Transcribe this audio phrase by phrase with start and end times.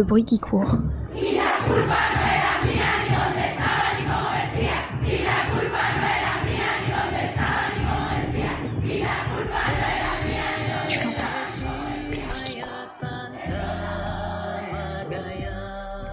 [0.00, 0.78] Le bruit qui court.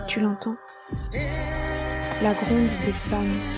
[0.06, 0.58] Tu l'entends
[2.22, 3.57] La gronde des femmes.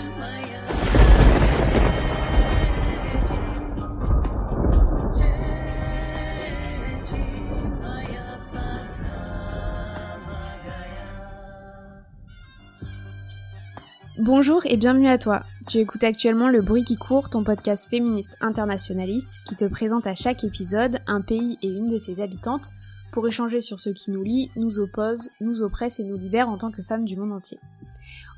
[14.31, 15.41] Bonjour et bienvenue à toi.
[15.67, 20.13] Tu écoutes actuellement Le Bruit qui court, ton podcast féministe internationaliste qui te présente à
[20.13, 22.69] chaque épisode un pays et une de ses habitantes
[23.11, 26.59] pour échanger sur ce qui nous lie, nous oppose, nous oppresse et nous libère en
[26.59, 27.57] tant que femmes du monde entier.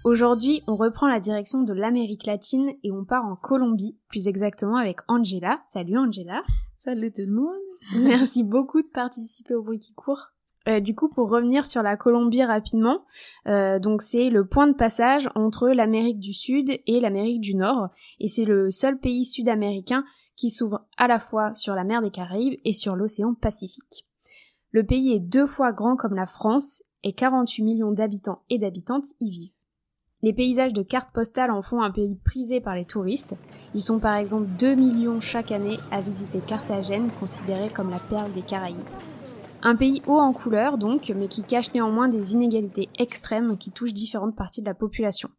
[0.05, 4.77] Aujourd'hui, on reprend la direction de l'Amérique latine et on part en Colombie, plus exactement
[4.77, 5.61] avec Angela.
[5.73, 6.41] Salut Angela.
[6.77, 7.59] Salut tout le monde.
[7.97, 10.29] Merci beaucoup de participer au bruit qui court.
[10.67, 13.05] Euh, du coup, pour revenir sur la Colombie rapidement,
[13.47, 18.27] euh, c'est le point de passage entre l'Amérique du Sud et l'Amérique du Nord, et
[18.27, 20.03] c'est le seul pays sud-américain
[20.35, 24.05] qui s'ouvre à la fois sur la mer des Caraïbes et sur l'océan Pacifique.
[24.71, 29.05] Le pays est deux fois grand comme la France, et 48 millions d'habitants et d'habitantes
[29.19, 29.53] y vivent.
[30.23, 33.35] Les paysages de cartes postales en font un pays prisé par les touristes.
[33.73, 38.31] Ils sont par exemple 2 millions chaque année à visiter Carthagène, considérée comme la perle
[38.33, 38.77] des Caraïbes.
[39.63, 43.93] Un pays haut en couleur donc, mais qui cache néanmoins des inégalités extrêmes qui touchent
[43.93, 45.29] différentes parties de la population.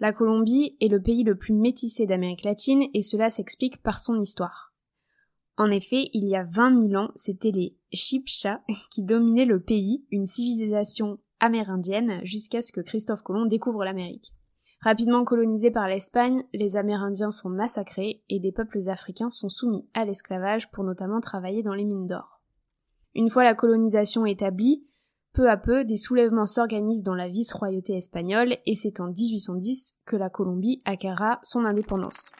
[0.00, 4.20] La Colombie est le pays le plus métissé d'Amérique latine et cela s'explique par son
[4.20, 4.74] histoire.
[5.56, 10.06] En effet, il y a 20 000 ans, c'était les Chibchas qui dominaient le pays,
[10.10, 14.34] une civilisation amérindienne, jusqu'à ce que Christophe Colomb découvre l'Amérique.
[14.82, 20.04] Rapidement colonisés par l'Espagne, les Amérindiens sont massacrés et des peuples africains sont soumis à
[20.06, 22.39] l'esclavage pour notamment travailler dans les mines d'or.
[23.14, 24.86] Une fois la colonisation établie,
[25.32, 30.16] peu à peu, des soulèvements s'organisent dans la vice-royauté espagnole et c'est en 1810 que
[30.16, 32.32] la Colombie acquérera son indépendance.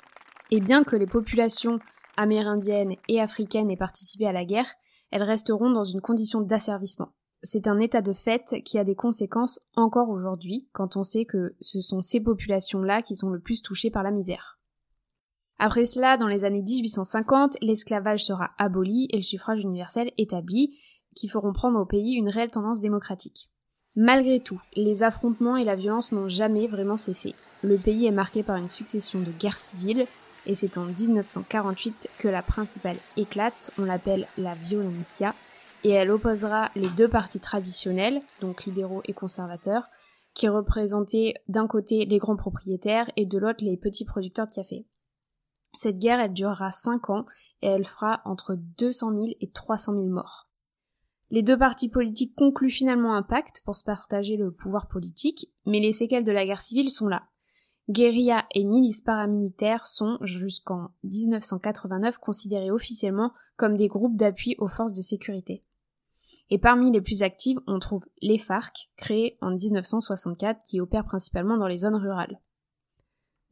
[0.51, 1.79] Et bien que les populations
[2.17, 4.71] amérindiennes et africaines aient participé à la guerre,
[5.11, 7.13] elles resteront dans une condition d'asservissement.
[7.43, 11.57] C'est un état de fait qui a des conséquences encore aujourd'hui quand on sait que
[11.61, 14.60] ce sont ces populations-là qui sont le plus touchées par la misère.
[15.63, 20.75] Après cela, dans les années 1850, l'esclavage sera aboli et le suffrage universel établi,
[21.15, 23.51] qui feront prendre au pays une réelle tendance démocratique.
[23.95, 27.35] Malgré tout, les affrontements et la violence n'ont jamais vraiment cessé.
[27.61, 30.07] Le pays est marqué par une succession de guerres civiles,
[30.47, 35.35] et c'est en 1948 que la principale éclate, on l'appelle la violencia,
[35.85, 39.91] et elle opposera les deux partis traditionnels, donc libéraux et conservateurs,
[40.33, 44.87] qui représentaient d'un côté les grands propriétaires et de l'autre les petits producteurs de café.
[45.75, 47.27] Cette guerre, elle durera 5 ans
[47.63, 50.49] et elle fera entre 200 000 et 300 000 morts.
[51.31, 55.79] Les deux partis politiques concluent finalement un pacte pour se partager le pouvoir politique, mais
[55.79, 57.29] les séquelles de la guerre civile sont là.
[57.89, 64.93] Guérilla et milices paramilitaires sont, jusqu'en 1989, considérés officiellement comme des groupes d'appui aux forces
[64.93, 65.65] de sécurité.
[66.51, 71.57] Et parmi les plus actives, on trouve les FARC, créés en 1964, qui opèrent principalement
[71.57, 72.41] dans les zones rurales.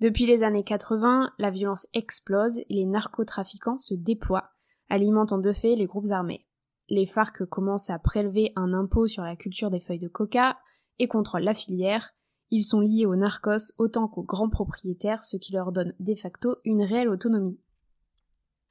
[0.00, 4.50] Depuis les années 80, la violence explose et les narcotrafiquants se déploient,
[4.88, 6.46] alimentant de fait les groupes armés.
[6.88, 10.56] Les FARC commencent à prélever un impôt sur la culture des feuilles de coca
[11.00, 12.14] et contrôlent la filière.
[12.50, 16.56] Ils sont liés aux narcos autant qu'aux grands propriétaires, ce qui leur donne de facto
[16.64, 17.60] une réelle autonomie.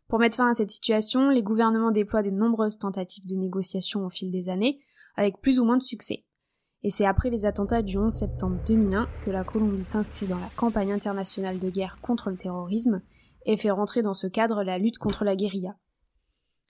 [0.07, 4.09] Pour mettre fin à cette situation, les gouvernements déploient de nombreuses tentatives de négociation au
[4.09, 4.79] fil des années,
[5.17, 6.23] avec plus ou moins de succès
[6.83, 10.49] et c'est après les attentats du 11 septembre 2001 que la Colombie s'inscrit dans la
[10.55, 13.01] campagne internationale de guerre contre le terrorisme
[13.45, 15.75] et fait rentrer dans ce cadre la lutte contre la guérilla.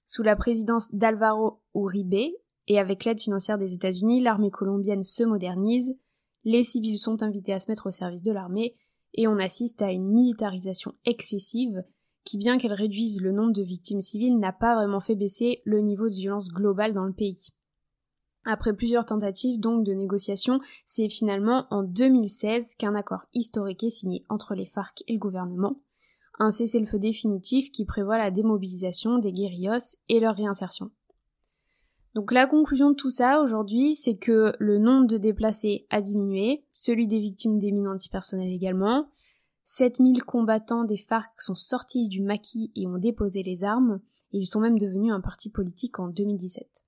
[0.05, 2.33] Sous la présidence d'Alvaro Uribe
[2.67, 5.97] et avec l'aide financière des États-Unis, l'armée colombienne se modernise,
[6.45, 8.73] les civils sont invités à se mettre au service de l'armée
[9.13, 11.83] et on assiste à une militarisation excessive
[12.23, 15.81] qui, bien qu'elle réduise le nombre de victimes civiles, n'a pas vraiment fait baisser le
[15.81, 17.53] niveau de violence globale dans le pays.
[18.49, 24.23] Après plusieurs tentatives donc de négociation, c'est finalement en 2016 qu'un accord historique est signé
[24.29, 25.81] entre les FARC et le gouvernement,
[26.39, 30.91] un cessez-le-feu définitif qui prévoit la démobilisation des guérillos et leur réinsertion.
[32.15, 36.63] Donc la conclusion de tout ça aujourd'hui, c'est que le nombre de déplacés a diminué,
[36.71, 39.09] celui des victimes des mines antipersonnelles également,
[39.65, 43.99] 7000 combattants des FARC sont sortis du maquis et ont déposé les armes,
[44.31, 46.86] et ils sont même devenus un parti politique en 2017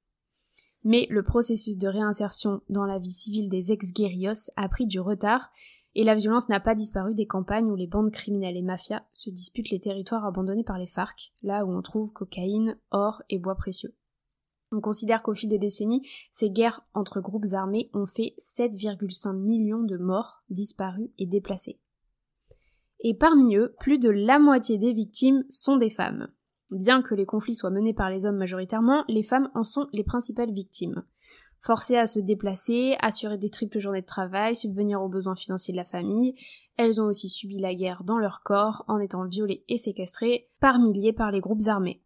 [0.83, 5.51] mais le processus de réinsertion dans la vie civile des ex-guerrillos a pris du retard
[5.95, 9.29] et la violence n'a pas disparu des campagnes où les bandes criminelles et mafias se
[9.29, 13.55] disputent les territoires abandonnés par les FARC, là où on trouve cocaïne, or et bois
[13.55, 13.95] précieux.
[14.71, 19.81] On considère qu'au fil des décennies, ces guerres entre groupes armés ont fait 7,5 millions
[19.81, 21.79] de morts, disparus et déplacés.
[22.99, 26.27] Et parmi eux, plus de la moitié des victimes sont des femmes.
[26.71, 30.03] Bien que les conflits soient menés par les hommes majoritairement, les femmes en sont les
[30.03, 31.03] principales victimes.
[31.61, 35.77] Forcées à se déplacer, assurer des triples journées de travail, subvenir aux besoins financiers de
[35.77, 36.35] la famille,
[36.77, 40.79] elles ont aussi subi la guerre dans leur corps en étant violées et séquestrées par
[40.79, 42.01] milliers par les groupes armés.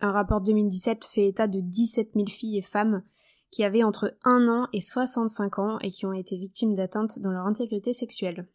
[0.00, 3.02] Un rapport 2017 fait état de 17 000 filles et femmes
[3.50, 7.32] qui avaient entre 1 an et 65 ans et qui ont été victimes d'atteintes dans
[7.32, 8.46] leur intégrité sexuelle.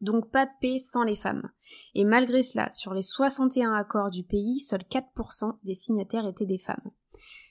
[0.00, 1.50] Donc pas de paix sans les femmes.
[1.94, 6.58] Et malgré cela, sur les 61 accords du pays, seuls 4% des signataires étaient des
[6.58, 6.90] femmes.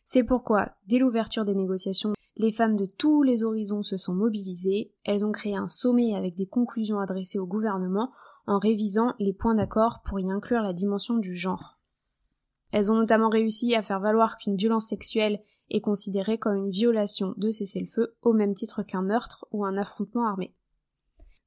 [0.03, 4.93] C'est pourquoi, dès l'ouverture des négociations, les femmes de tous les horizons se sont mobilisées,
[5.03, 8.11] elles ont créé un sommet avec des conclusions adressées au gouvernement
[8.45, 11.79] en révisant les points d'accord pour y inclure la dimension du genre.
[12.71, 17.33] Elles ont notamment réussi à faire valoir qu'une violence sexuelle est considérée comme une violation
[17.37, 20.53] de cessez-le-feu au même titre qu'un meurtre ou un affrontement armé.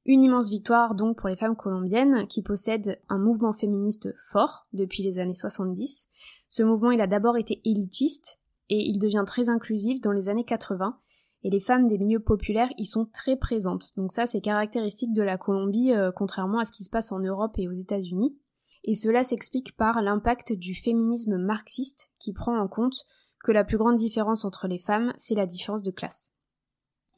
[0.05, 5.03] Une immense victoire donc pour les femmes colombiennes qui possèdent un mouvement féministe fort depuis
[5.03, 6.07] les années 70.
[6.47, 10.45] Ce mouvement il a d'abord été élitiste et il devient très inclusif dans les années
[10.45, 10.97] 80
[11.43, 13.91] et les femmes des milieux populaires y sont très présentes.
[13.97, 17.19] Donc ça c'est caractéristique de la Colombie euh, contrairement à ce qui se passe en
[17.19, 18.37] Europe et aux États-Unis.
[18.85, 23.05] Et cela s'explique par l'impact du féminisme marxiste qui prend en compte
[23.43, 26.33] que la plus grande différence entre les femmes, c'est la différence de classe.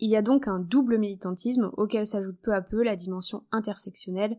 [0.03, 4.36] Il y a donc un double militantisme auquel s'ajoute peu à peu la dimension intersectionnelle,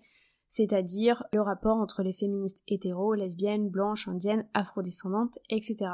[0.49, 5.93] c'est-à-dire le rapport entre les féministes hétéros, lesbiennes, blanches, indiennes, afrodescendantes, etc.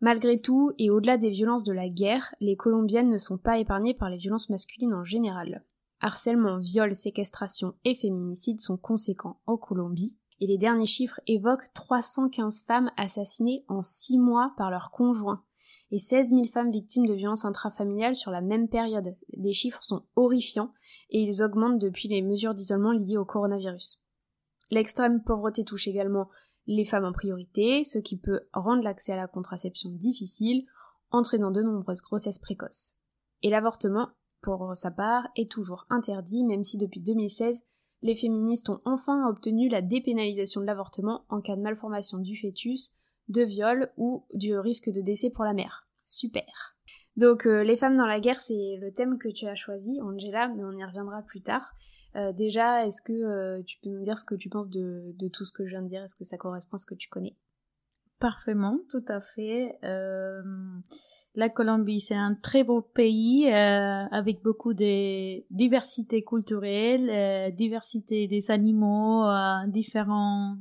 [0.00, 3.94] Malgré tout, et au-delà des violences de la guerre, les Colombiennes ne sont pas épargnées
[3.94, 5.64] par les violences masculines en général.
[6.00, 12.64] Harcèlement, viol, séquestration et féminicide sont conséquents en Colombie, et les derniers chiffres évoquent 315
[12.64, 15.44] femmes assassinées en 6 mois par leurs conjoints,
[15.90, 19.16] et 16 000 femmes victimes de violences intrafamiliales sur la même période.
[19.30, 20.72] Les chiffres sont horrifiants
[21.10, 24.02] et ils augmentent depuis les mesures d'isolement liées au coronavirus.
[24.70, 26.28] L'extrême pauvreté touche également
[26.66, 30.66] les femmes en priorité, ce qui peut rendre l'accès à la contraception difficile,
[31.10, 32.96] entraînant de nombreuses grossesses précoces.
[33.42, 34.08] Et l'avortement,
[34.42, 37.62] pour sa part, est toujours interdit, même si depuis 2016,
[38.02, 42.92] les féministes ont enfin obtenu la dépénalisation de l'avortement en cas de malformation du fœtus,
[43.28, 45.86] de viol ou du risque de décès pour la mère.
[46.04, 46.76] Super.
[47.16, 50.48] Donc euh, les femmes dans la guerre, c'est le thème que tu as choisi, Angela,
[50.48, 51.74] mais on y reviendra plus tard.
[52.14, 55.28] Euh, déjà, est-ce que euh, tu peux nous dire ce que tu penses de, de,
[55.28, 56.02] tout ce que je viens de dire?
[56.02, 57.36] Est-ce que ça correspond à ce que tu connais?
[58.18, 59.78] Parfaitement, tout à fait.
[59.82, 69.26] la Colombie, c'est un très beau pays avec beaucoup de diversité culturelle, diversité des animaux,
[69.66, 70.56] différents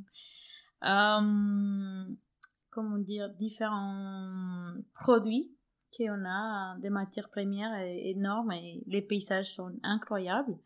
[2.75, 5.49] comment dire, différents produits
[5.97, 10.57] qu'on a, des matières premières énormes et les paysages sont incroyables.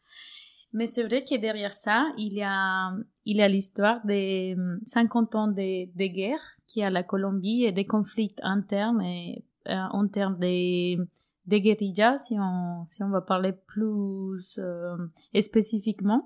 [0.74, 2.92] Mais c'est vrai que derrière ça, il y a,
[3.26, 7.72] il y a l'histoire des 50 ans de, de guerre qui a la Colombie et
[7.72, 13.22] des conflits internes et, euh, en termes de, de guérillas, si on, si on va
[13.22, 14.96] parler plus euh,
[15.40, 16.24] spécifiquement.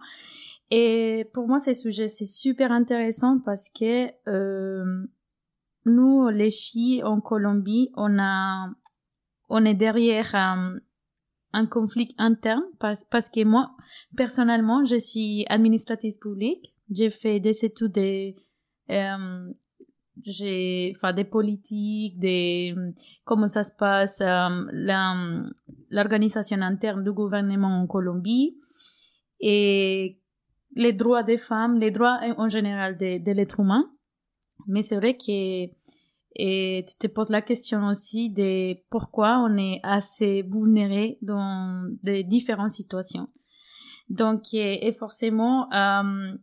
[0.71, 5.05] Et pour moi, ce sujet, c'est super intéressant parce que euh,
[5.85, 8.69] nous, les filles en Colombie, on a,
[9.49, 10.79] on est derrière euh,
[11.53, 13.71] un conflit interne parce, parce, que moi,
[14.15, 16.73] personnellement, je suis administratrice publique.
[16.89, 18.33] J'ai fait des études de,
[18.89, 19.53] euh,
[20.21, 22.75] j'ai fait des politiques, des
[23.25, 25.43] comment ça se passe, euh,
[25.89, 28.57] l'organisation interne du gouvernement en Colombie
[29.39, 30.19] et
[30.75, 33.92] les droits des femmes, les droits en général de, de l'être humain.
[34.67, 35.69] Mais c'est vrai que
[36.35, 42.23] et tu te poses la question aussi de pourquoi on est assez vulnéré dans des
[42.23, 43.27] différentes situations.
[44.09, 46.33] Donc, et, forcément, euh,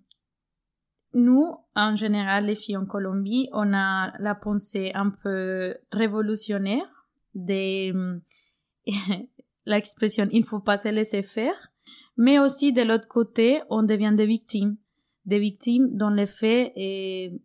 [1.15, 6.87] nous, en général, les filles en Colombie, on a la pensée un peu révolutionnaire
[7.35, 8.21] de
[9.67, 11.73] l'expression il faut pas se laisser faire,
[12.17, 14.77] mais aussi de l'autre côté, on devient des victimes,
[15.27, 17.41] des victimes dont les faits et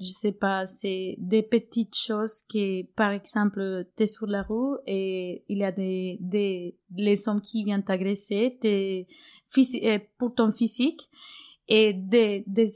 [0.00, 5.44] je sais pas, c'est des petites choses qui, par exemple, t'es sur la rue et
[5.48, 9.06] il y a des, des les hommes qui viennent t'agresser, t'es
[9.56, 11.08] euh, pour ton physique
[11.68, 12.72] et des, des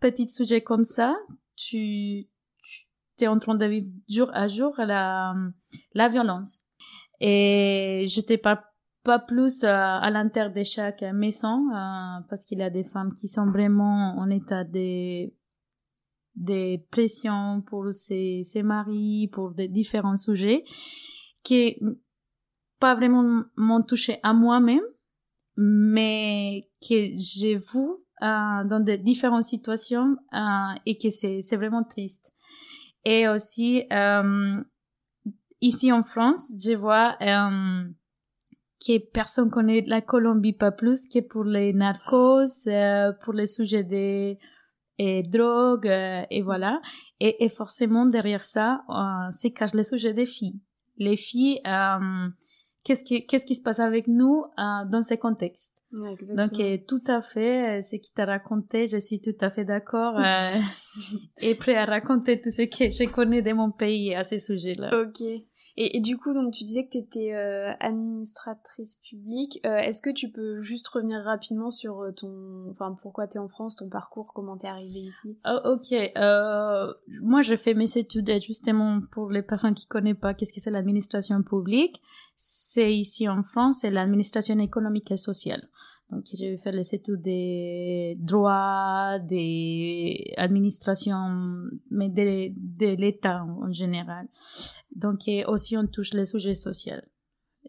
[0.00, 1.16] petits sujets comme ça,
[1.56, 2.28] tu,
[3.18, 5.34] tu es en train de vivre jour à jour la,
[5.94, 6.62] la violence.
[7.20, 8.62] Et je te parle
[9.04, 13.12] pas plus euh, à l'intérieur de chaque maison euh, parce qu'il y a des femmes
[13.12, 15.30] qui sont vraiment en état de
[16.38, 20.64] des pressions pour ses, ses maris, pour des différents sujets
[21.42, 21.76] qui
[22.78, 24.84] pas vraiment m'ont touché à moi-même,
[25.56, 27.88] mais que j'ai vu
[28.22, 32.32] euh, dans des différentes situations euh, et que c'est vraiment triste.
[33.04, 34.62] Et aussi euh,
[35.60, 41.72] ici en France, je vois que personne connaît la Colombie pas plus que pour les
[41.72, 42.68] narcos,
[43.24, 44.38] pour les sujets des
[44.98, 46.80] et drogues euh, et voilà.
[47.20, 50.60] Et, et, forcément derrière ça, euh, c'est cache les sujets des filles.
[50.96, 52.28] Les filles, euh,
[52.84, 55.72] qu'est-ce qui qu'est-ce qui se passe avec nous euh, dans ces contextes?
[55.92, 59.64] Ouais, Donc euh, tout à fait, ce qui t'a raconté, je suis tout à fait
[59.64, 60.20] d'accord
[61.40, 64.90] et prêt à raconter tout ce que je connais de mon pays à ces sujets-là.
[65.00, 65.22] Ok.
[65.80, 69.60] Et, du coup, donc tu disais que tu étais euh, administratrice publique.
[69.64, 73.38] Euh, Est-ce que tu peux juste revenir rapidement sur euh, ton, enfin, pourquoi tu es
[73.38, 75.38] en France, ton parcours, comment t'es arrivée ici?
[75.46, 75.92] Oh, Ok.
[75.92, 76.92] Euh,
[77.22, 80.72] moi, j'ai fait mes études justement pour les personnes qui connaissent pas qu'est-ce que c'est
[80.72, 82.02] l'administration publique?
[82.34, 85.68] C'est ici en France, c'est l'administration économique et sociale.
[86.10, 94.26] Donc, j'ai fait les études des droits, des administrations, mais de, de l'État en général.
[94.94, 97.02] Donc, aussi, on touche les sujets sociaux.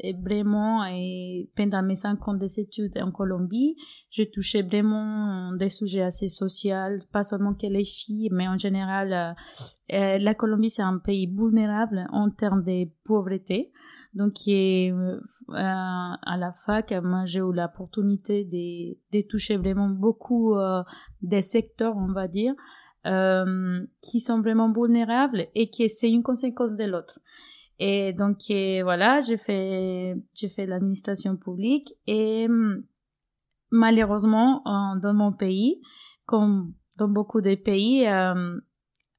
[0.02, 3.76] Et vraiment, et pendant mes cinq ans d'études en Colombie,
[4.10, 9.36] j'ai touché vraiment des sujets assez sociaux, pas seulement que les filles, mais en général,
[9.92, 13.74] euh, la Colombie, c'est un pays vulnérable en termes de pauvreté.
[14.14, 20.84] Donc, euh, à la fac, moi, j'ai eu l'opportunité de, de toucher vraiment beaucoup euh,
[21.22, 22.54] des secteurs, on va dire,
[23.06, 27.20] euh, qui sont vraiment vulnérables et que c'est une conséquence de l'autre.
[27.78, 28.38] Et donc,
[28.84, 32.48] voilà, j'ai fait, j'ai fait l'administration publique et
[33.72, 34.64] malheureusement,
[35.02, 35.80] dans mon pays,
[36.26, 38.60] comme dans beaucoup de pays, euh,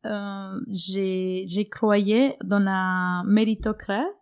[0.04, 4.19] euh, j'ai, j'ai croyé dans la méritocratie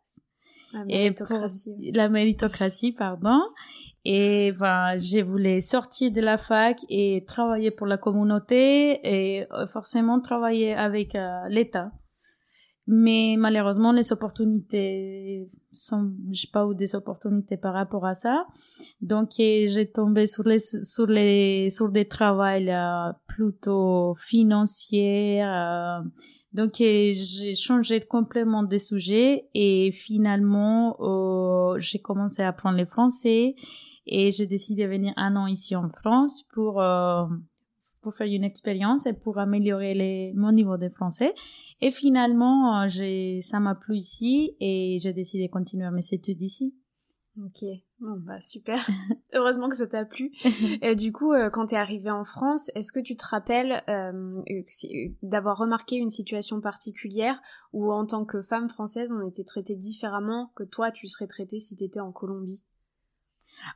[0.73, 1.77] la méritocratie.
[1.83, 3.41] Et la méritocratie, pardon.
[4.05, 9.67] Et ben, j'ai voulu sortir de la fac et travailler pour la communauté et euh,
[9.67, 11.91] forcément travailler avec euh, l'État.
[12.91, 18.47] Mais malheureusement, les opportunités sont, je sais pas où des opportunités par rapport à ça.
[19.03, 26.01] Donc, j'ai tombé sur les, sur les, sur des travails euh, plutôt financiers, euh,
[26.53, 33.55] donc j'ai changé complètement de sujet et finalement euh, j'ai commencé à apprendre le français
[34.07, 37.27] et j'ai décidé de venir un an ici en France pour euh,
[38.01, 41.35] pour faire une expérience et pour améliorer les, mon niveau de français.
[41.81, 46.41] Et finalement, euh, j'ai ça m'a plu ici et j'ai décidé de continuer mes études
[46.41, 46.75] ici.
[47.39, 47.65] Ok,
[48.01, 48.87] bon bah super.
[49.35, 50.33] Heureusement que ça t'a plu.
[50.83, 54.43] et du coup, euh, quand t'es arrivée en France, est-ce que tu te rappelles euh,
[54.51, 57.41] euh, d'avoir remarqué une situation particulière
[57.73, 61.61] où en tant que femme française, on était traité différemment que toi, tu serais traitée
[61.61, 62.65] si t'étais en Colombie?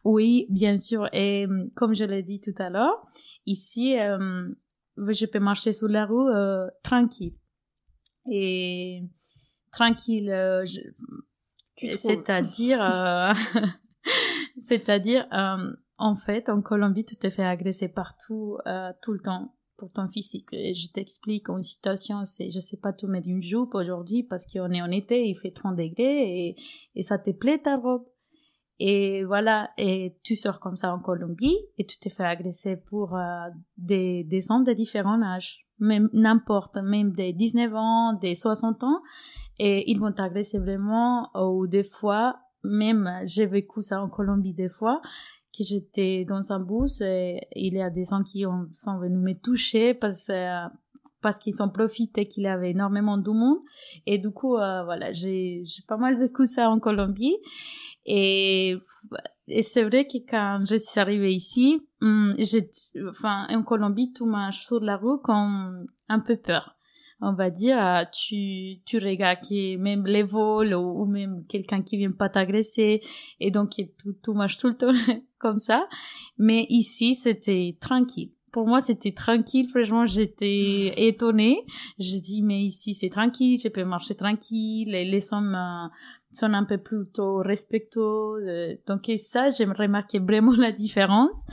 [0.04, 1.08] Oui, bien sûr.
[1.12, 3.04] Et comme je l'ai dit tout à l'heure,
[3.46, 6.30] ici, je peux marcher sur la rue
[6.84, 7.34] tranquille.
[8.30, 9.02] Et
[9.72, 10.80] tranquille, je
[11.96, 12.78] c'est-à-dire,
[14.62, 19.54] c'est-à-dire, euh, en fait, en Colombie, tu te fais agresser partout, euh, tout le temps
[19.76, 20.46] pour ton physique.
[20.52, 24.46] Et je t'explique une situation, c'est, je sais pas, tu mets une jupe aujourd'hui parce
[24.46, 26.56] qu'on est en été, il fait 30 degrés et,
[26.94, 28.04] et ça te plaît ta robe.
[28.78, 33.16] Et voilà, et tu sors comme ça en Colombie et tu te fais agresser pour
[33.76, 39.00] des, des hommes de différents âges, même n'importe, même des 19 ans, des 60 ans
[39.58, 44.68] et ils vont t'agresser vraiment ou des fois même j'ai vécu ça en Colombie des
[44.68, 45.00] fois
[45.56, 49.22] que j'étais dans un bus et il y a des gens qui ont, sont venus
[49.22, 50.30] me toucher parce
[51.20, 53.58] parce qu'ils ont profité qu'il y avait énormément de monde.
[54.06, 57.36] Et du coup euh, voilà j'ai pas mal vécu ça en Colombie.
[58.04, 58.76] Et
[59.48, 62.34] et c'est vrai que quand je suis arrivée ici hum,
[63.08, 66.76] enfin en Colombie tout marche sur la rue comme un peu peur
[67.22, 71.96] on va dire, euh, tu, tu regardes qui, même les vols ou, même quelqu'un qui
[71.96, 73.00] vient pas t'agresser
[73.38, 73.70] et donc
[74.02, 74.90] tout, tout marche tout le temps
[75.38, 75.88] comme ça.
[76.36, 78.32] Mais ici, c'était tranquille.
[78.50, 79.68] Pour moi, c'était tranquille.
[79.68, 81.64] Franchement, j'étais étonnée.
[81.98, 83.58] Je dis, mais ici, c'est tranquille.
[83.62, 84.90] Je peux marcher tranquille.
[84.90, 85.88] Les, les hommes euh,
[86.32, 88.00] sont un peu plutôt respectueux.
[88.00, 91.44] Euh, donc, et ça, j'ai remarqué vraiment la différence.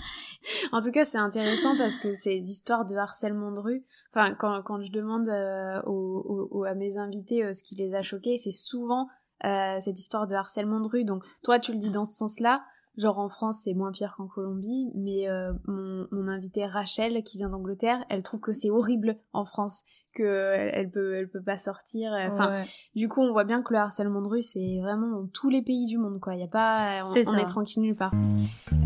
[0.71, 4.61] En tout cas, c'est intéressant parce que ces histoires de harcèlement de rue, enfin, quand,
[4.63, 8.51] quand je demande euh, aux, à mes invités euh, ce qui les a choqués, c'est
[8.51, 9.07] souvent
[9.41, 11.05] cette histoire de harcèlement de rue.
[11.05, 12.61] Donc, toi, tu le dis dans ce sens-là.
[12.97, 15.27] genre en France c'est moins pire qu'en Colombie, mais
[15.65, 20.23] mon, mon invitée Rachel qui vient d'Angleterre, elle trouve que c'est horrible en France que
[20.23, 22.63] elle peut elle peut pas sortir enfin
[22.95, 25.61] du coup on voit bien que le harcèlement de rue c'est vraiment dans tous les
[25.61, 26.35] pays du monde quoi.
[26.35, 28.13] Il y a pas on, est, tranquille nulle part.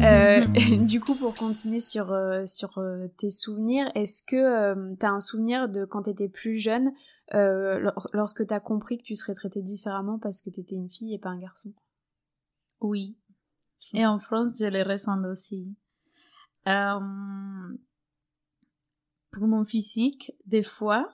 [0.01, 0.45] Euh,
[0.81, 5.19] du coup pour continuer sur euh, sur euh, tes souvenirs est-ce que tu as un
[5.19, 6.91] souvenir de quand t'étais plus jeune
[7.31, 11.29] lorsque t'as compris que tu serais traitée différemment parce que t'étais une fille et pas
[11.29, 11.73] un garçon?
[12.81, 13.17] Oui.
[13.93, 15.73] Et en France je les ressens aussi
[19.33, 21.09] pour mon physique, des fois,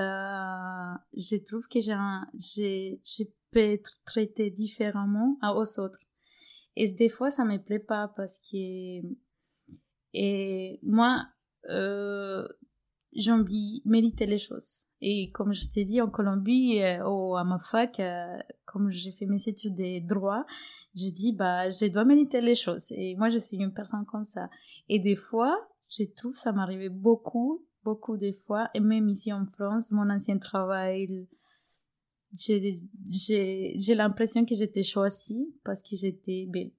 [0.00, 6.00] euh, je trouve que j'ai, je peux être traitée différemment aux autres.
[6.74, 9.02] Et des fois, ça me plaît pas parce que,
[10.14, 11.26] et moi,
[11.68, 12.48] euh,
[13.12, 14.86] j'ai envie de mériter les choses.
[15.00, 19.12] Et comme je t'ai dit, en Colombie, euh, ou à ma fac, euh, comme j'ai
[19.12, 20.46] fait mes études de droit,
[20.94, 22.86] j'ai dit, bah, je dois mériter les choses.
[22.92, 24.48] Et moi, je suis une personne comme ça.
[24.88, 29.46] Et des fois, je trouve ça m'arrivait beaucoup, beaucoup de fois, et même ici en
[29.46, 31.26] France, mon ancien travail,
[32.38, 36.70] j'ai l'impression que j'étais choisie parce que j'étais belle.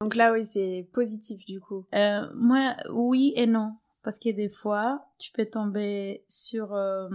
[0.00, 1.86] Donc là, oui, c'est positif du coup.
[1.94, 3.76] Euh, moi, oui et non.
[4.02, 7.08] Parce que des fois, tu peux tomber sur, euh,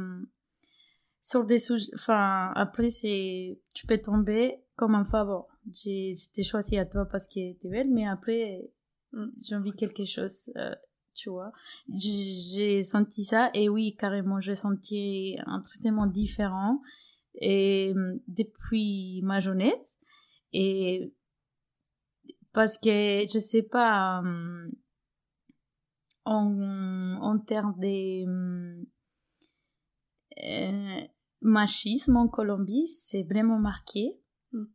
[1.22, 1.92] sur des sujets.
[1.94, 5.48] Enfin, après, c'est tu peux tomber comme un favor.
[5.72, 8.72] J'étais choisie à toi parce que t'es belle, mais après,
[9.12, 9.28] mm.
[9.46, 10.52] j'ai envie quelque chose.
[10.58, 10.74] Euh,
[11.14, 11.52] tu vois.
[11.88, 16.82] J'ai senti ça et oui, carrément, j'ai senti un traitement différent
[17.36, 19.98] et hum, depuis ma jeunesse
[20.54, 21.14] et
[22.54, 24.72] parce que je sais pas hum,
[26.26, 28.86] en, en termes de hum,
[30.44, 31.02] euh,
[31.42, 34.20] machisme en Colombie, c'est vraiment marqué.
[34.52, 34.66] Mm.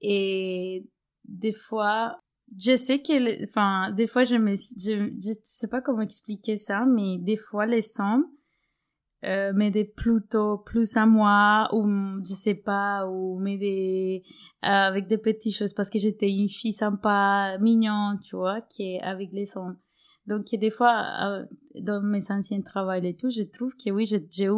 [0.00, 0.88] Et
[1.24, 2.21] des fois,
[2.58, 6.84] je sais que, enfin, des fois, je me, je, je sais pas comment expliquer ça,
[6.86, 8.24] mais des fois, les sons
[9.24, 11.86] euh, m'aidaient plutôt plus à moi, ou
[12.26, 14.22] je sais pas, ou m'aidaient
[14.64, 18.94] euh, avec des petites choses parce que j'étais une fille sympa, mignonne, tu vois, qui
[18.94, 19.76] est avec les sons.
[20.26, 21.44] Donc, des fois, euh,
[21.80, 24.52] dans mes anciens travaux et tout, je trouve que oui, j'ai eu,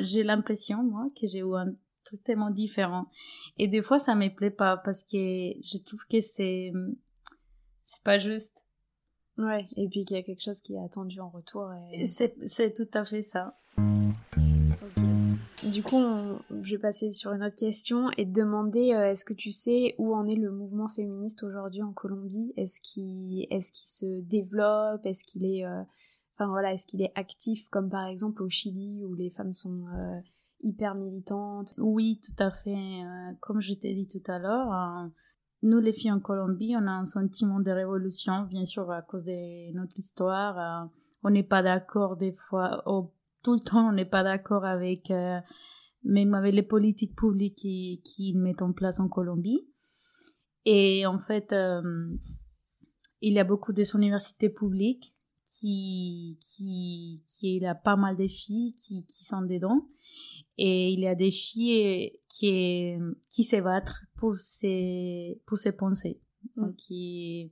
[0.00, 1.72] j'ai l'impression, moi, que j'ai eu un
[2.04, 3.06] traitement différent.
[3.58, 6.72] Et des fois, ça me plaît pas parce que je trouve que c'est,
[7.90, 8.64] c'est pas juste.
[9.36, 11.72] Ouais, et puis qu'il y a quelque chose qui est attendu en retour.
[11.92, 12.06] Et...
[12.06, 13.56] C'est tout à fait ça.
[15.64, 16.02] Du coup,
[16.62, 19.94] je vais passer sur une autre question et te demander euh, est-ce que tu sais
[19.98, 22.52] où en est le mouvement féministe aujourd'hui en Colombie?
[22.56, 25.04] Est-ce qu'il est qu'il se développe?
[25.04, 25.82] Est-ce qu'il est, euh,
[26.34, 29.86] enfin voilà, est-ce qu'il est actif comme par exemple au Chili où les femmes sont
[29.94, 30.20] euh,
[30.60, 31.74] hyper militantes?
[31.76, 33.02] Oui, tout à fait.
[33.40, 35.10] comme je t'ai dit tout à l'heure,
[35.62, 39.24] nous, les filles en Colombie, on a un sentiment de révolution, bien sûr, à cause
[39.24, 40.58] de notre histoire.
[40.58, 40.88] Euh,
[41.22, 42.82] on n'est pas d'accord des fois,
[43.42, 45.38] tout le temps, on n'est pas d'accord avec, euh,
[46.02, 49.66] même avec les politiques publiques qui, qui mettent en place en Colombie.
[50.64, 52.16] Et en fait, euh,
[53.20, 55.14] il y a beaucoup des universités publiques
[55.46, 59.88] qui, qui, qui, il y a pas mal de filles qui, qui sont dedans
[60.58, 62.94] et il y a des filles qui,
[63.30, 66.20] qui se battent pour ses, pour ses pensées.
[66.56, 66.62] Mm.
[66.62, 67.50] Donc, qui...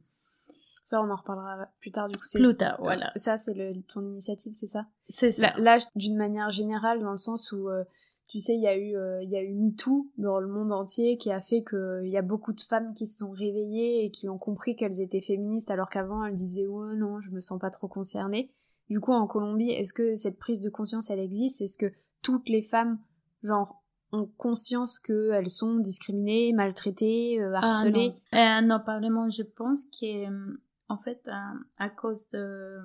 [0.84, 2.24] Ça, on en reparlera plus tard, du coup.
[2.32, 3.12] Plus tard, voilà.
[3.16, 4.86] Ça, c'est ton initiative, c'est ça?
[5.10, 5.52] C'est ça.
[5.58, 7.84] Là, d'une manière générale, dans le sens où, euh,
[8.26, 11.18] tu sais, il y a eu, euh, y a eu MeToo dans le monde entier
[11.18, 14.30] qui a fait qu'il y a beaucoup de femmes qui se sont réveillées et qui
[14.30, 17.70] ont compris qu'elles étaient féministes alors qu'avant, elles disaient, ouais, non, je me sens pas
[17.70, 18.50] trop concernée.
[18.88, 21.60] Du coup, en Colombie, est-ce que cette prise de conscience, elle existe?
[21.60, 21.92] Est-ce que
[22.22, 22.98] toutes les femmes,
[23.42, 28.80] genre, ont conscience qu'elles sont discriminées, maltraitées, euh, ah, harcelées ah, non.
[28.80, 29.28] pas vraiment.
[29.28, 30.56] Je pense que, euh,
[30.88, 31.28] en fait,
[31.76, 32.78] à cause de,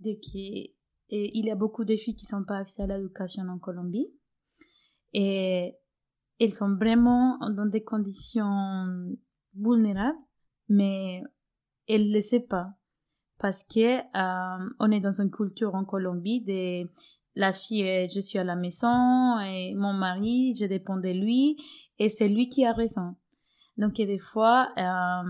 [0.00, 0.74] de qui
[1.10, 4.08] il y a beaucoup de filles qui sont pas accès à l'éducation en Colombie
[5.14, 5.74] et
[6.38, 9.16] elles sont vraiment dans des conditions
[9.54, 10.18] vulnérables,
[10.68, 11.22] mais
[11.88, 12.74] elles ne le savent pas
[13.38, 14.00] parce que
[14.80, 16.88] on est dans une culture en Colombie de
[17.38, 21.56] la fille, je suis à la maison et mon mari, je dépends de lui
[21.98, 23.14] et c'est lui qui a raison.
[23.76, 25.22] Donc, des fois, euh,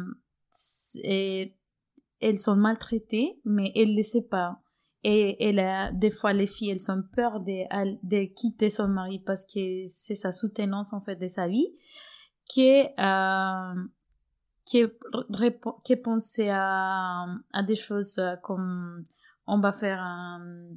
[1.05, 4.59] elles sont maltraitées, mais elles ne le savent pas.
[5.05, 5.57] Et, et
[5.93, 7.67] des fois, les filles, elles ont peur de,
[8.03, 11.69] de quitter son mari parce que c'est sa soutenance, en fait, de sa vie,
[12.49, 12.87] qui euh,
[16.49, 19.05] à, à des choses comme
[19.47, 20.71] on va faire un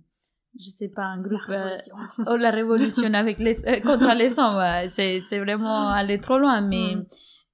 [0.60, 1.40] je sais pas, un groupe.
[1.48, 1.96] La révolution.
[2.20, 4.88] Euh, oh, la révolution avec les, euh, contre les hommes.
[4.88, 6.62] c'est, c'est vraiment aller trop loin.
[6.62, 7.06] Mais, mm.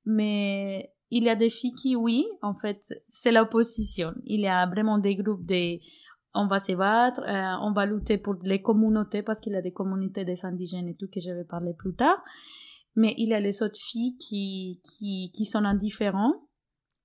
[0.05, 4.13] mais il y a des filles qui, oui, en fait, c'est l'opposition.
[4.25, 5.79] Il y a vraiment des groupes de
[6.33, 9.61] on va se battre, euh, on va lutter pour les communautés parce qu'il y a
[9.61, 12.23] des communautés des indigènes et tout que je vais parler plus tard.
[12.95, 16.35] Mais il y a les autres filles qui, qui, qui sont indifférentes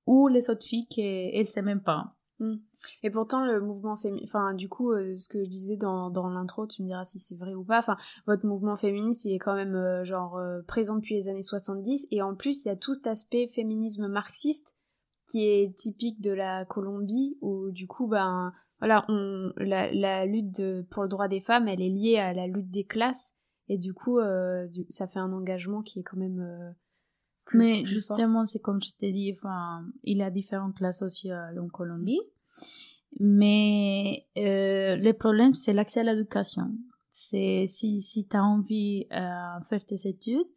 [0.06, 2.14] ou les autres filles qui elles s'aiment même pas.
[2.42, 2.56] Hmm.
[3.04, 6.28] Et pourtant, le mouvement féministe, enfin, du coup, euh, ce que je disais dans, dans
[6.28, 7.78] l'intro, tu me diras si c'est vrai ou pas.
[7.78, 12.08] Enfin, votre mouvement féministe, il est quand même, euh, genre, présent depuis les années 70.
[12.10, 14.74] Et en plus, il y a tout cet aspect féminisme marxiste
[15.26, 19.06] qui est typique de la Colombie, où du coup, ben, voilà,
[19.56, 23.36] la, lutte pour le droit des femmes, elle est liée à la lutte des classes,
[23.68, 26.74] et du coup, euh, ça fait un engagement qui est quand même.
[27.48, 31.58] Euh, Mais justement, c'est comme je t'ai dit, enfin, il y a différentes classes sociales
[31.58, 32.20] en Colombie,
[33.20, 36.70] mais euh, le problème, c'est l'accès à l'éducation.
[37.08, 40.48] C'est si, si tu as envie de faire tes études,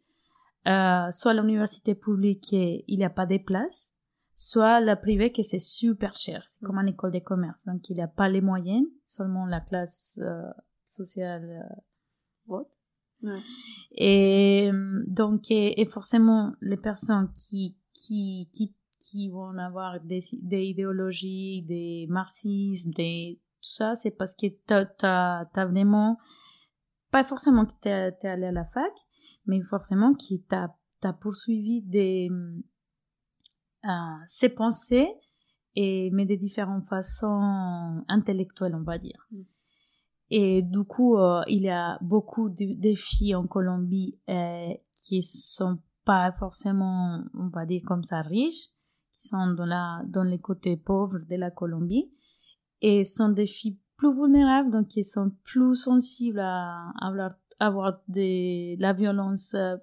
[0.64, 3.92] soit à l'université publique, il n'y a pas de place,
[4.36, 6.44] soit la privée que c'est super cher.
[6.46, 7.64] C'est comme une école de commerce.
[7.64, 10.42] Donc, il n'y a pas les moyens, seulement la classe euh,
[10.86, 11.64] sociale
[12.50, 12.62] euh,
[13.92, 14.70] Et
[15.06, 22.06] donc, et, forcément, les personnes qui, qui, qui, qui vont avoir des, des idéologies, des
[22.08, 26.18] marxismes, des, tout ça, c'est parce que tu as, vraiment,
[27.10, 28.92] pas forcément que tu es, allé à la fac,
[29.46, 32.28] mais forcément que tu as poursuivi des,
[34.26, 35.08] ses pensées,
[35.74, 39.26] et, mais de différentes façons intellectuelles, on va dire.
[39.30, 39.42] Mm.
[40.30, 45.78] Et du coup, euh, il y a beaucoup de, filles en Colombie euh, qui sont
[46.04, 48.70] pas forcément, on va dire comme ça, riches,
[49.12, 52.10] qui sont dans, la, dans les côtés pauvres de la Colombie,
[52.80, 58.80] et sont des filles plus vulnérables, donc qui sont plus sensibles à, avoir, avoir de
[58.80, 59.76] la violence euh,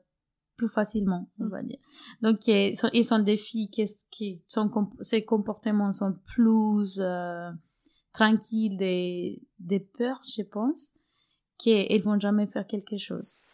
[0.58, 1.50] plus facilement, on mm.
[1.50, 1.80] va dire.
[2.22, 7.02] Donc, ils sont, ils sont des filles qui, qui sont, ces comportements sont plus
[8.14, 10.94] tranquilles des, des peurs, je pense,
[11.58, 13.50] qu'elles vont jamais faire quelque chose.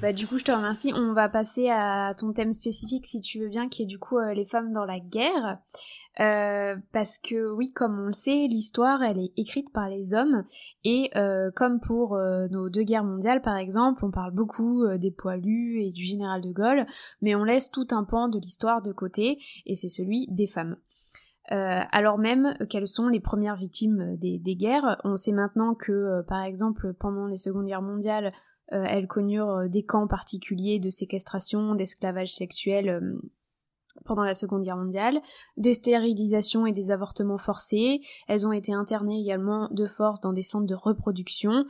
[0.00, 0.92] Bah, du coup, je te remercie.
[0.94, 4.18] On va passer à ton thème spécifique, si tu veux bien, qui est du coup
[4.18, 5.58] euh, les femmes dans la guerre.
[6.20, 10.44] Euh, parce que oui, comme on le sait, l'histoire, elle est écrite par les hommes.
[10.84, 12.16] Et euh, comme pour
[12.50, 16.52] nos deux guerres mondiales, par exemple, on parle beaucoup des poilus et du général de
[16.52, 16.86] Gaulle,
[17.22, 20.76] mais on laisse tout un pan de l'histoire de côté, et c'est celui des femmes.
[21.48, 25.00] Alors même quelles sont les premières victimes des, des guerres?
[25.04, 28.32] On sait maintenant que, par exemple, pendant les secondes guerres mondiales,
[28.72, 33.00] euh, elles connurent euh, des camps particuliers de séquestration, d'esclavage sexuel euh,
[34.04, 35.20] pendant la Seconde Guerre mondiale,
[35.56, 40.42] des stérilisations et des avortements forcés, elles ont été internées également de force dans des
[40.42, 41.64] centres de reproduction,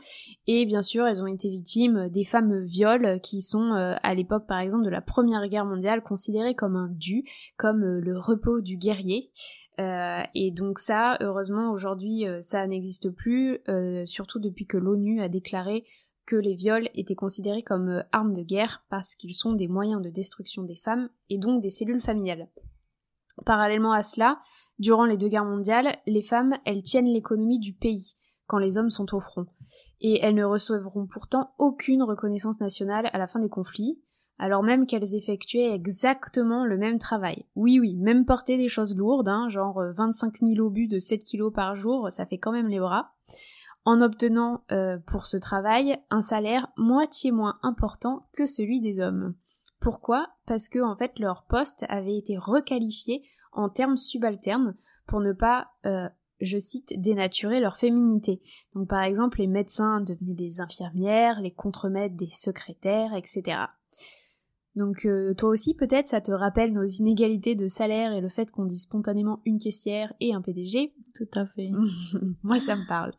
[0.45, 4.59] et bien sûr elles ont été victimes des fameux viols qui sont à l'époque par
[4.59, 7.23] exemple de la Première Guerre mondiale considérés comme un dû,
[7.55, 9.31] comme le repos du guerrier.
[9.77, 13.59] Et donc ça, heureusement aujourd'hui ça n'existe plus,
[14.05, 15.85] surtout depuis que l'ONU a déclaré
[16.27, 20.01] que les viols étaient considérés comme euh, armes de guerre parce qu'ils sont des moyens
[20.01, 22.49] de destruction des femmes et donc des cellules familiales.
[23.45, 24.41] Parallèlement à cela,
[24.77, 28.89] durant les deux guerres mondiales, les femmes, elles tiennent l'économie du pays quand les hommes
[28.89, 29.45] sont au front,
[29.99, 34.01] et elles ne recevront pourtant aucune reconnaissance nationale à la fin des conflits,
[34.39, 37.45] alors même qu'elles effectuaient exactement le même travail.
[37.55, 41.23] Oui, oui, même porter des choses lourdes, hein, genre 25 euh, 000 obus de 7
[41.23, 43.13] kilos par jour, ça fait quand même les bras
[43.87, 49.33] en obtenant euh, pour ce travail un salaire moitié moins important que celui des hommes.
[49.79, 50.27] Pourquoi?
[50.45, 53.23] Parce que en fait leur poste avait été requalifié
[53.53, 54.75] en termes subalternes
[55.07, 56.09] pour ne pas, euh,
[56.41, 58.41] je cite, dénaturer leur féminité.
[58.75, 63.67] Donc par exemple les médecins devenaient des infirmières, les contremaîtres des secrétaires, etc.
[64.77, 68.51] Donc euh, toi aussi peut-être ça te rappelle nos inégalités de salaire et le fait
[68.51, 70.93] qu'on dise spontanément une caissière et un PDG.
[71.15, 71.71] Tout à fait.
[72.43, 73.11] Moi ça me parle.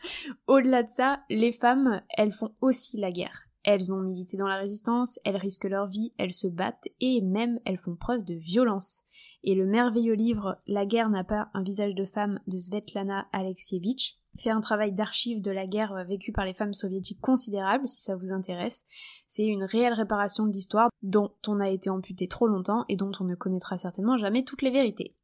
[0.46, 3.42] Au-delà de ça, les femmes, elles font aussi la guerre.
[3.64, 7.58] Elles ont milité dans la résistance, elles risquent leur vie, elles se battent et même
[7.64, 9.02] elles font preuve de violence.
[9.42, 14.17] Et le merveilleux livre La guerre n'a pas un visage de femme de Svetlana Alexievitch
[14.36, 18.02] fait un travail d'archive de la guerre euh, vécue par les femmes soviétiques considérable, si
[18.02, 18.84] ça vous intéresse.
[19.26, 23.12] C'est une réelle réparation de l'histoire dont on a été amputé trop longtemps et dont
[23.20, 25.14] on ne connaîtra certainement jamais toutes les vérités.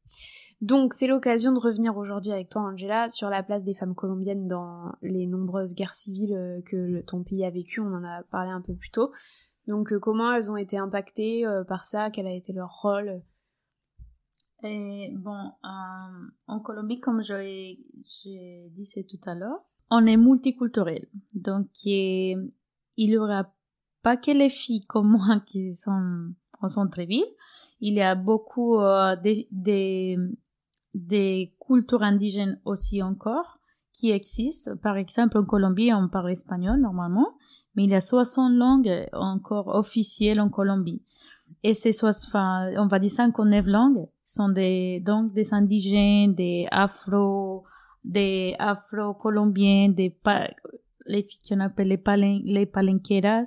[0.60, 4.46] Donc c'est l'occasion de revenir aujourd'hui avec toi Angela sur la place des femmes colombiennes
[4.46, 8.50] dans les nombreuses guerres civiles euh, que ton pays a vécues, on en a parlé
[8.50, 9.12] un peu plus tôt.
[9.66, 13.22] Donc euh, comment elles ont été impactées par ça, quel a été leur rôle?
[14.62, 17.76] Et bon, euh, en Colombie, comme je,
[18.70, 21.06] disais tout à l'heure, on est multiculturel.
[21.34, 22.50] Donc, il
[22.96, 23.52] n'y aura
[24.02, 27.26] pas que les filles comme moi qui sont au centre-ville.
[27.80, 30.16] Il y a beaucoup euh, des, des,
[30.94, 33.58] des cultures indigènes aussi encore
[33.92, 34.76] qui existent.
[34.76, 37.36] Par exemple, en Colombie, on parle espagnol normalement,
[37.74, 41.02] mais il y a 60 langues encore officielles en Colombie.
[41.66, 47.64] Et ces enfin, on va dire 59 langues sont des, donc des indigènes, des afro,
[48.04, 50.14] des afro-colombiens, des,
[51.06, 53.44] les filles qu'on appelle les, palen, les palenqueras,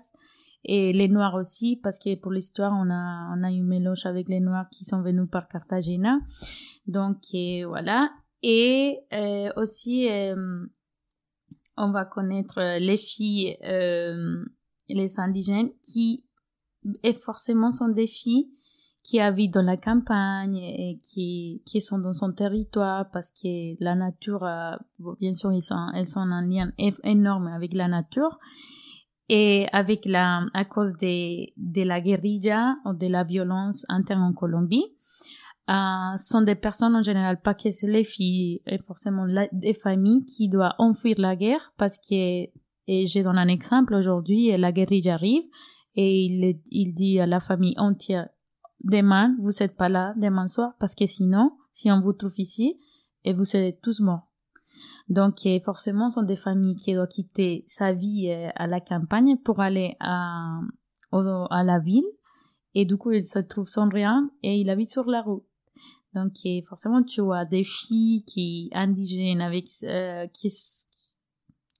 [0.64, 4.28] et les noirs aussi, parce que pour l'histoire, on a, on a eu mélange avec
[4.30, 6.20] les noirs qui sont venus par Cartagena.
[6.88, 7.20] Donc,
[7.68, 8.10] voilà.
[8.42, 10.66] Et euh, aussi, euh,
[11.78, 14.44] on va connaître les filles, euh,
[14.90, 16.27] les indigènes, qui
[17.04, 18.50] et forcément des filles
[19.04, 23.95] qui habitent dans la campagne et qui, qui sont dans son territoire parce que la
[23.95, 24.45] nature,
[25.19, 26.71] bien sûr, ils sont, elles sont en lien
[27.04, 28.38] énorme avec la nature.
[29.30, 34.34] Et avec la, à cause de, de la guérilla ou de la violence interne en
[34.34, 34.86] Colombie,
[35.69, 40.47] euh, sont des personnes en général, pas que les filles, et forcément des familles qui
[40.47, 42.45] doivent enfuir la guerre parce que,
[42.89, 45.43] et j'ai donné un exemple aujourd'hui, la guérilla arrive
[45.98, 48.30] et il, il dit à la famille entière,
[48.82, 52.80] demain, vous n'êtes pas là, demain soir, parce que sinon, si on vous trouve ici,
[53.26, 54.28] et vous serez tous morts.
[55.10, 59.38] Donc, forcément, ce sont des familles qui doivent quitter sa vie euh, à la campagne
[59.38, 60.62] pour aller à,
[61.12, 62.06] à la ville.
[62.74, 65.44] Et du coup, ils se trouvent sans rien et ils habitent sur la route.
[66.14, 66.34] Donc,
[66.68, 70.52] forcément, tu vois des filles qui indigènes avec, euh, qui,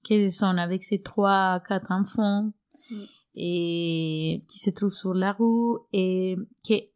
[0.04, 2.52] qui sont avec ses trois, quatre enfants
[2.90, 2.96] mm.
[3.40, 6.90] Et qui se trouvent sur la route et qui,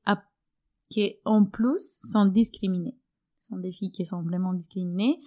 [1.25, 2.97] en plus sont discriminées.
[3.39, 5.21] Ce sont des filles qui sont vraiment discriminées.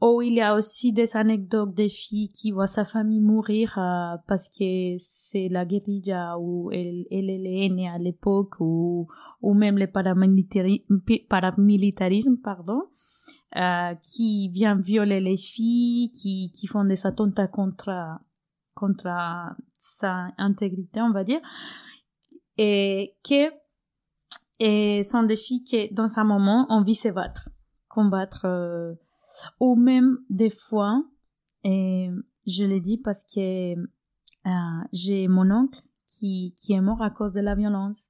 [0.00, 4.16] Ou il y a aussi des anecdotes des filles qui voient sa famille mourir euh,
[4.28, 9.08] parce que c'est la guérilla ou elle, est née à l'époque ou,
[9.42, 9.88] ou même le
[11.28, 12.82] paramilitarisme, pardon,
[13.56, 18.20] euh, qui vient violer les filles, qui, qui font des attentats contre,
[18.78, 19.08] contre
[19.76, 21.40] sa intégrité, on va dire,
[22.56, 23.50] et que
[24.60, 27.50] et sont des filles qui, dans un moment, envie de se battre,
[27.88, 28.44] combattre.
[28.44, 28.94] Euh,
[29.60, 31.02] ou même des fois,
[31.64, 32.08] et
[32.46, 37.32] je l'ai dit parce que euh, j'ai mon oncle qui, qui est mort à cause
[37.32, 38.08] de la violence.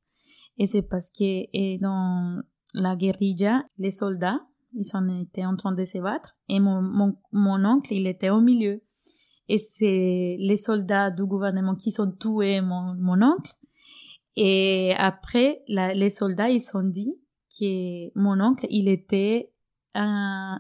[0.59, 2.41] Et c'est parce que et dans
[2.73, 4.41] la guérilla, les soldats,
[4.75, 8.41] ils en étaient en train de se battre et mon, mon oncle, il était au
[8.41, 8.83] milieu.
[9.49, 13.53] Et c'est les soldats du gouvernement qui sont tués mon, mon oncle.
[14.37, 17.15] Et après, les soldats, ils ont dit
[17.59, 19.53] que mon oncle, il était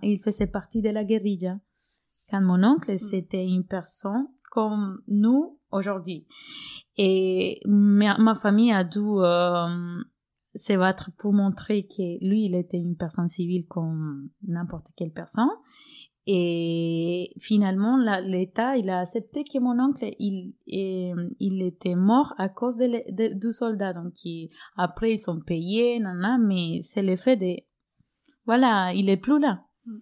[0.02, 1.58] il faisait partie de la guérilla.
[2.30, 2.98] Quand mon oncle, mm.
[2.98, 6.26] c'était une personne comme nous aujourd'hui.
[6.96, 10.00] Et ma, famille a dû euh,
[10.54, 15.50] se battre pour montrer que lui, il était une personne civile comme n'importe quelle personne.
[16.30, 22.76] Et finalement, l'État, il a accepté que mon oncle, il, il était mort à cause
[22.76, 23.94] de, du soldat.
[23.94, 24.12] Donc,
[24.76, 26.00] après, ils sont payés,
[26.38, 27.56] mais c'est l'effet de
[28.48, 29.62] voilà, il est plus là.
[29.84, 29.98] Mm.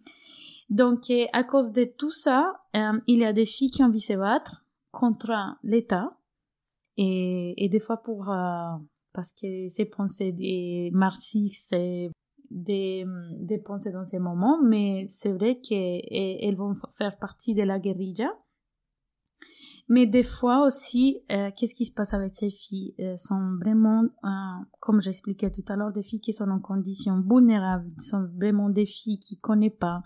[0.71, 3.87] Donc, euh, à cause de tout ça, euh, il y a des filles qui ont
[3.87, 6.17] envie de se battre contre l'État.
[6.97, 8.77] Et, des fois pour, euh,
[9.13, 11.75] parce que c'est pensées des marxistes,
[12.51, 13.05] des,
[13.43, 18.33] des pensées dans ces moments, mais c'est vrai qu'elles vont faire partie de la guérilla.
[19.89, 22.95] Mais des fois aussi, euh, qu'est-ce qui se passe avec ces filles?
[22.99, 24.03] Elles sont vraiment,
[24.81, 28.87] comme j'expliquais tout à l'heure, des filles qui sont en condition vulnérable, sont vraiment des
[28.87, 30.03] filles qui connaissent pas,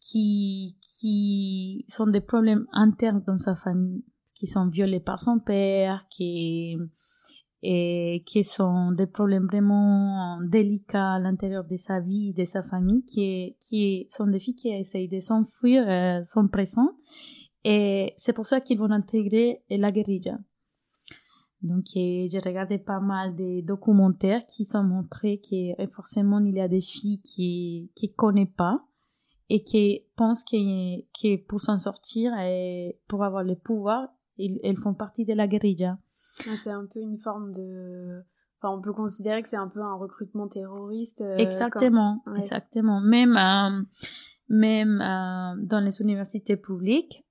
[0.00, 6.04] qui qui sont des problèmes internes dans sa famille, qui sont violées par son père,
[6.10, 6.76] qui
[7.62, 13.04] et qui sont des problèmes vraiment délicats à l'intérieur de sa vie, de sa famille,
[13.04, 16.94] qui, sont des filles qui essayent de s'enfuir, euh, sont présentes
[17.64, 20.38] et c'est pour ça qu'ils vont intégrer la guérilla.
[21.62, 26.60] Donc, j'ai regardé pas mal de documentaires qui sont montrés que euh, forcément il y
[26.60, 28.84] a des filles qui qui connaissent pas
[29.48, 34.94] et qui pensent que, que pour s'en sortir et pour avoir le pouvoir, elles font
[34.94, 35.98] partie de la guérilla.
[36.34, 38.24] C'est un peu une forme de
[38.62, 41.20] Enfin, on peut considérer que c'est un peu un recrutement terroriste.
[41.20, 43.00] Euh, exactement, exactement.
[43.00, 43.82] Même euh,
[44.48, 47.24] même euh, dans les universités publiques,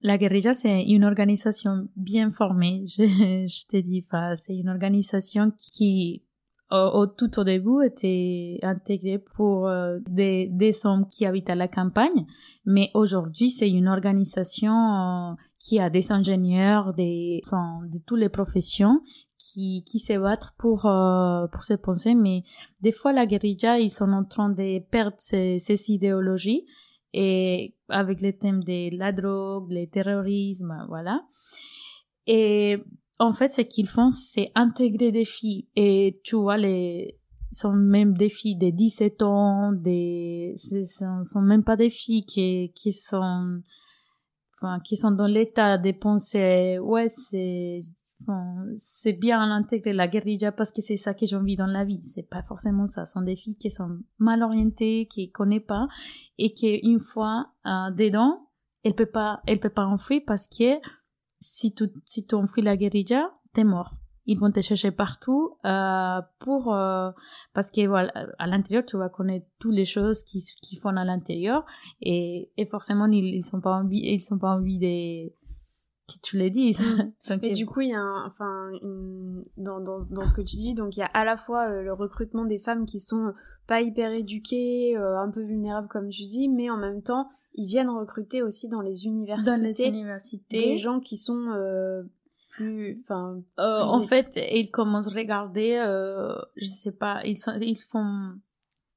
[0.00, 2.84] la guérilla, c'est une organisation bien formée.
[2.86, 3.02] Je,
[3.46, 6.24] je te dis, c'est une organisation qui,
[6.70, 11.68] au, tout au début, était intégrée pour euh, des, des hommes qui habitent à la
[11.68, 12.26] campagne.
[12.66, 19.00] Mais aujourd'hui, c'est une organisation qui a des ingénieurs, des, enfin, de toutes les professions
[19.38, 22.42] qui, qui se battent pour, euh, pour ces pensées, mais
[22.80, 26.66] des fois, la guérilla, ils sont en train de perdre ces, ces idéologies
[27.12, 31.22] et avec les thèmes de la drogue, le terrorisme, voilà.
[32.26, 32.84] Et
[33.18, 35.66] en fait, ce qu'ils font, c'est intégrer des filles.
[35.76, 37.18] Et tu vois, les,
[37.52, 40.54] sont même des filles de 17 ans, des,
[40.86, 43.60] sont, sont même pas des filles qui, qui sont,
[44.56, 47.82] enfin, qui sont dans l'état de penser, ouais, c'est,
[48.76, 52.02] c'est bien d'intégrer la guérilla parce que c'est ça que j'ai envie dans la vie.
[52.02, 53.06] C'est pas forcément ça.
[53.06, 55.86] Ce sont des filles qui sont mal orientées, qui connaissent pas
[56.36, 58.48] et qui, une fois euh, dedans,
[58.84, 60.78] elle peut pas, elle peut pas enfuir parce que
[61.40, 63.94] si tu, si tu enfuis la guérilla, t'es mort.
[64.26, 67.10] Ils vont te chercher partout euh, pour euh,
[67.54, 71.04] parce que voilà à l'intérieur tu vas connaître toutes les choses qui qui font à
[71.06, 71.64] l'intérieur
[72.02, 75.32] et, et forcément ils, ils sont pas envie ils sont pas envie de
[76.08, 76.76] qui tu l'as dit.
[77.42, 80.56] Mais du coup, il y a un, enfin, une, dans, dans, dans, ce que tu
[80.56, 83.34] dis, donc il y a à la fois euh, le recrutement des femmes qui sont
[83.66, 87.66] pas hyper éduquées, euh, un peu vulnérables comme tu dis, mais en même temps, ils
[87.66, 90.70] viennent recruter aussi dans les universités, dans les universités.
[90.70, 92.02] des gens qui sont euh,
[92.50, 93.42] plus, enfin.
[93.58, 95.76] en fait, ils commencent à regarder,
[96.56, 98.32] je sais pas, ils sont, ils font,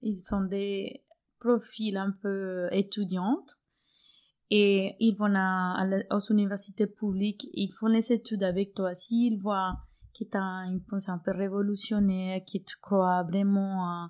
[0.02, 1.04] ils sont des
[1.40, 3.58] profils un peu étudiantes
[4.52, 8.94] et ils vont à, aux universités publiques, ils font les études avec toi.
[8.94, 9.78] S'ils voient
[10.14, 14.10] que tu as une pensée un peu révolutionnaire, que tu crois vraiment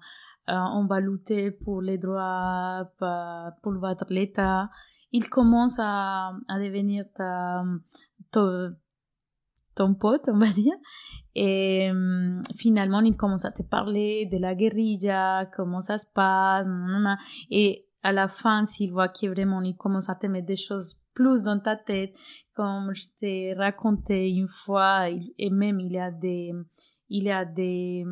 [0.51, 2.91] on va lutter pour les droits,
[3.61, 3.73] pour
[4.09, 4.69] l'État,
[5.11, 7.63] ils commencent à, devenir ta,
[8.31, 10.73] ton, pote, on va dire.
[11.35, 11.89] Et
[12.55, 16.67] finalement, ils commencent à te parler de la guérilla, comment ça se passe,
[17.49, 20.99] et à la fin, s'il voit que vraiment il commence à te mettre des choses
[21.13, 22.17] plus dans ta tête,
[22.55, 26.51] comme je t'ai raconté une fois, et même il a des,
[27.09, 28.05] il y a des,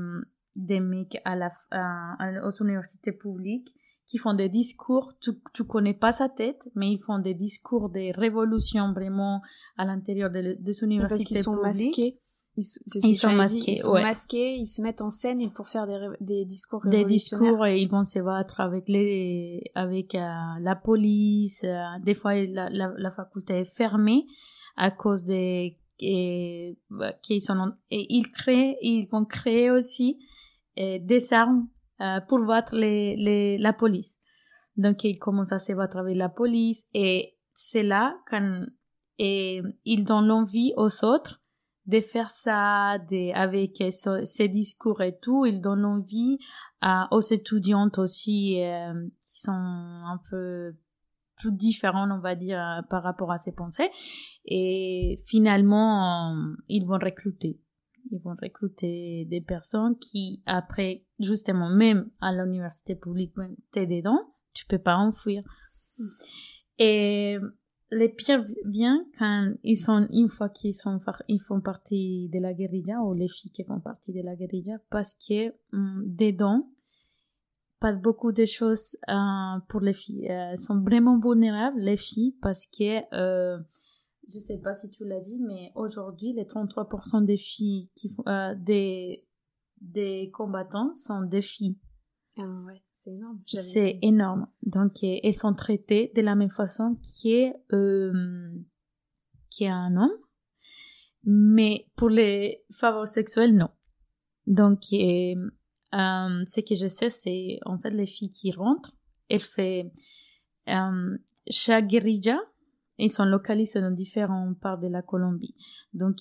[0.56, 3.74] des mecs à la, à, aux universités publiques
[4.10, 7.90] qui font des discours, tu, tu connais pas sa tête, mais ils font des discours
[7.90, 9.42] de révolution vraiment
[9.78, 12.20] à l'intérieur des, des universités Parce qu'ils sont masqués.
[12.58, 16.00] Ils, sont masqués, ils sont masqués, ils se mettent en scène et pour faire des,
[16.20, 20.20] des discours Des discours et ils vont se battre avec les, avec euh,
[20.60, 21.64] la police.
[21.64, 24.26] Euh, des fois, la, la, la, faculté est fermée
[24.76, 30.18] à cause des et, bah, qui sont et ils créent, ils vont créer aussi
[30.80, 31.68] euh, des armes
[32.30, 34.18] pour battre les, les, la police.
[34.78, 38.64] Donc, ils commencent à se battre avec la police et c'est là quand
[39.20, 41.42] et ils donnent l'envie aux autres
[41.86, 45.46] de faire ça de, avec ses discours et tout.
[45.46, 46.38] Il donne envie
[46.82, 50.74] à, aux étudiantes aussi euh, qui sont un peu
[51.38, 53.90] plus différentes, on va dire, euh, par rapport à ses pensées.
[54.46, 57.60] Et finalement, euh, ils vont recruter.
[58.12, 63.34] Ils vont recruter des personnes qui, après, justement, même à l'université publique,
[63.72, 65.44] t'es dedans, tu peux pas enfuir.
[65.98, 66.08] Mm.
[66.80, 67.38] Et
[67.92, 72.54] les pires viennent quand ils sont une fois qu'ils sont ils font partie de la
[72.54, 76.70] guérilla ou les filles qui font partie de la guérilla parce que hum, dedans
[77.80, 82.66] passe beaucoup de choses euh, pour les filles elles sont vraiment vulnérables les filles parce
[82.68, 83.58] que euh,
[84.32, 88.56] je sais pas si tu l'as dit mais aujourd'hui les 33% des filles qui euh,
[88.56, 89.26] des
[89.82, 91.80] des combattants sont des filles
[92.38, 93.40] ah ouais c'est énorme.
[93.48, 94.48] C'est énorme.
[94.64, 98.52] Donc, elles sont traitées de la même façon qu'un euh,
[99.62, 100.18] un homme.
[101.24, 103.70] Mais pour les faveurs sexuelles, non.
[104.48, 105.36] Donc, euh,
[105.94, 108.98] euh, ce que je sais, c'est en fait les filles qui rentrent,
[109.30, 109.92] elles font
[110.68, 111.18] euh,
[111.50, 112.40] chaque guérilla,
[113.06, 115.56] ils sont localisés dans différentes parts de la Colombie.
[115.94, 116.18] Donc,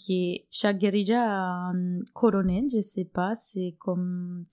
[0.51, 4.45] chaque guérilla a un colonel, je sais pas, c'est comme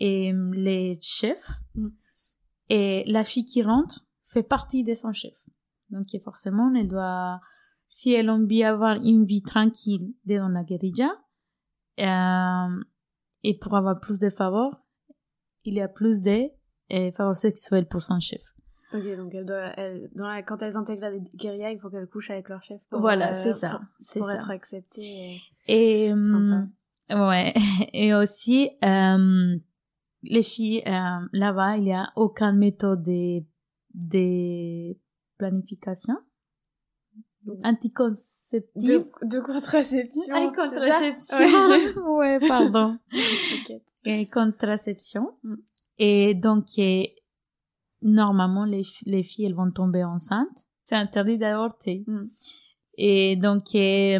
[0.00, 1.50] et les chefs.
[1.74, 1.88] Mm.
[2.70, 5.34] Et la fille qui rentre fait partie de son chef.
[5.90, 7.40] Donc forcément, elle doit,
[7.88, 11.10] si elle a envie d'avoir une vie tranquille dans la guérilla,
[11.98, 12.84] euh,
[13.42, 14.80] et pour avoir plus de faveurs,
[15.64, 16.48] il y a plus de
[16.92, 18.40] euh, faveurs sexuelles pour son chef.
[18.92, 22.08] Ok, donc elle doit, elle, dans la, quand elles intègrent la guérilla, il faut qu'elles
[22.08, 25.40] couchent avec leur chef pour, voilà, c'est ça, pour, c'est pour être acceptées.
[25.68, 26.70] Et, et hum,
[27.08, 27.54] ouais,
[27.92, 29.56] et aussi, euh,
[30.22, 33.42] les filles, euh, là-bas, il n'y a aucune méthode de,
[33.94, 34.96] de
[35.38, 36.16] planification.
[37.64, 39.06] Anticonceptive.
[39.22, 40.34] De, de contraception.
[40.34, 41.38] Ah, contraception.
[42.16, 42.38] ouais.
[42.46, 42.98] pardon.
[44.04, 45.34] Et contraception.
[45.42, 45.54] Mm.
[45.98, 46.78] Et donc,
[48.02, 50.66] normalement, les, les filles, elles vont tomber enceintes.
[50.84, 52.04] C'est interdit d'avorter.
[52.06, 52.24] Mm.
[52.98, 54.18] Et donc, et,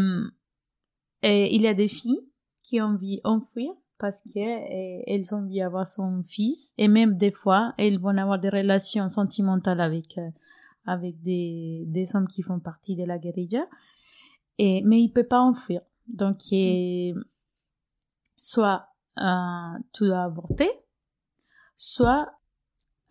[1.22, 2.20] il y a des filles
[2.62, 7.74] qui ont envie d'enfuir parce qu'elles ont envie d'avoir son fils et même des fois
[7.76, 10.18] elles vont avoir des relations sentimentales avec
[10.86, 13.66] avec des, des hommes qui font partie de la guérilla
[14.56, 17.20] et mais il peut pas enfuir donc mm.
[18.38, 18.86] soit
[19.18, 20.70] euh, tu dois avorter
[21.76, 22.32] soit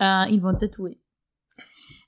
[0.02, 1.00] euh, ils vont te tuer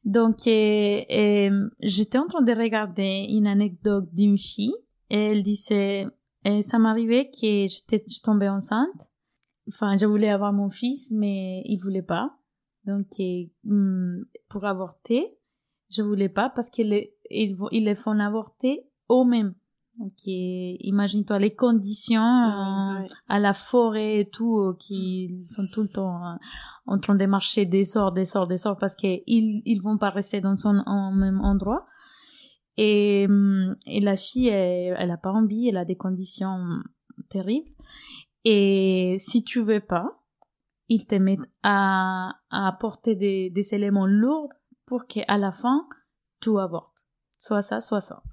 [0.03, 4.73] donc, j'étais en train de regarder une anecdote d'une fille
[5.09, 6.07] et elle disait,
[6.43, 9.11] et ça m'arrivait que j'étais tombée enceinte.
[9.67, 12.35] Enfin, je voulais avoir mon fils, mais il voulait pas.
[12.85, 13.07] Donc,
[13.63, 15.37] hmm, pour avorter,
[15.91, 19.53] je voulais pas parce qu'ils ils, ils les font avorter eux-mêmes.
[19.97, 25.89] Donc, imagine-toi les conditions euh, à la forêt et tout, euh, qui sont tout le
[25.89, 26.35] temps euh,
[26.85, 30.09] en train de marcher des sorts, des sorts, des sorts, parce qu'ils ils vont pas
[30.09, 30.73] rester dans son
[31.13, 31.85] même endroit.
[32.77, 33.27] Et,
[33.85, 36.65] et la fille, elle, elle a pas envie, elle a des conditions
[37.29, 37.69] terribles.
[38.45, 40.23] Et si tu veux pas,
[40.87, 44.49] ils te mettent à, à porter des, des éléments lourds
[44.85, 45.85] pour qu'à la fin,
[46.39, 47.05] tout avorte.
[47.37, 48.23] Soit ça, soit ça.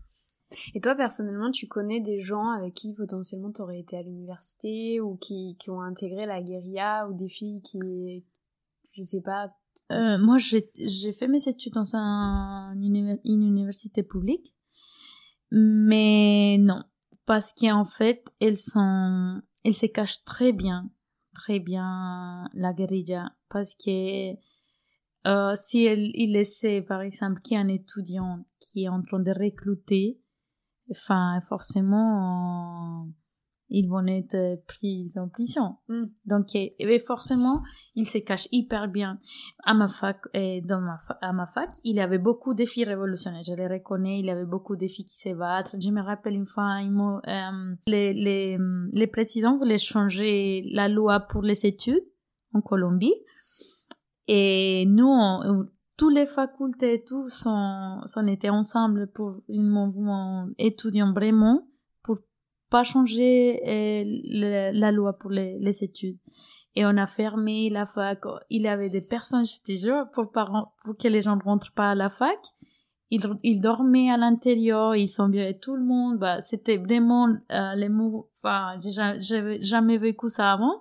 [0.75, 5.01] Et toi, personnellement, tu connais des gens avec qui potentiellement tu aurais été à l'université
[5.01, 8.25] ou qui, qui ont intégré la guérilla ou des filles qui,
[8.91, 9.53] je sais pas.
[9.93, 14.55] Euh, moi, j'ai fait mes études dans un, une, université publique,
[15.51, 16.83] mais non,
[17.27, 20.91] parce qu'en fait, elles sont, elles se cachent très bien,
[21.35, 24.35] très bien la guérilla, parce que
[25.27, 29.03] euh, si elle, il laissait, par exemple, qu'il y a un étudiant qui est en
[29.03, 30.21] train de recruter,
[30.91, 33.07] enfin, forcément,
[33.71, 35.77] ils vont être pris en prison.
[35.89, 36.05] Mm.
[36.25, 37.63] Donc, et, forcément,
[37.95, 39.19] ils se cachent hyper bien.
[39.65, 42.85] À ma fac, et dans ma à ma fac, il y avait beaucoup de filles
[42.85, 43.43] révolutionnaires.
[43.47, 45.77] Je les reconnais, il y avait beaucoup de filles qui se battent.
[45.81, 48.59] Je me rappelle une fois, euh, les, les,
[48.93, 52.05] les présidents voulaient changer la loi pour les études
[52.55, 53.15] en Colombie.
[54.27, 55.11] Et nous,
[55.99, 61.67] toutes les facultés et tout sont, sont étaient ensemble pour un mouvement étudiant vraiment
[62.05, 62.19] pour
[62.71, 66.19] pas changer euh, la loi pour les, études.
[66.77, 68.21] Et on a fermé la fac.
[68.49, 70.31] Il y avait des personnes, je te pour,
[70.97, 72.39] que les gens ne rentrent pas à la fac.
[73.11, 76.19] Ils, dormaient à l'intérieur, ils sont bien tout le monde.
[76.19, 78.31] Bah, c'était vraiment euh, les mots.
[78.45, 80.79] Enfin, j'ai jamais vécu ça avant.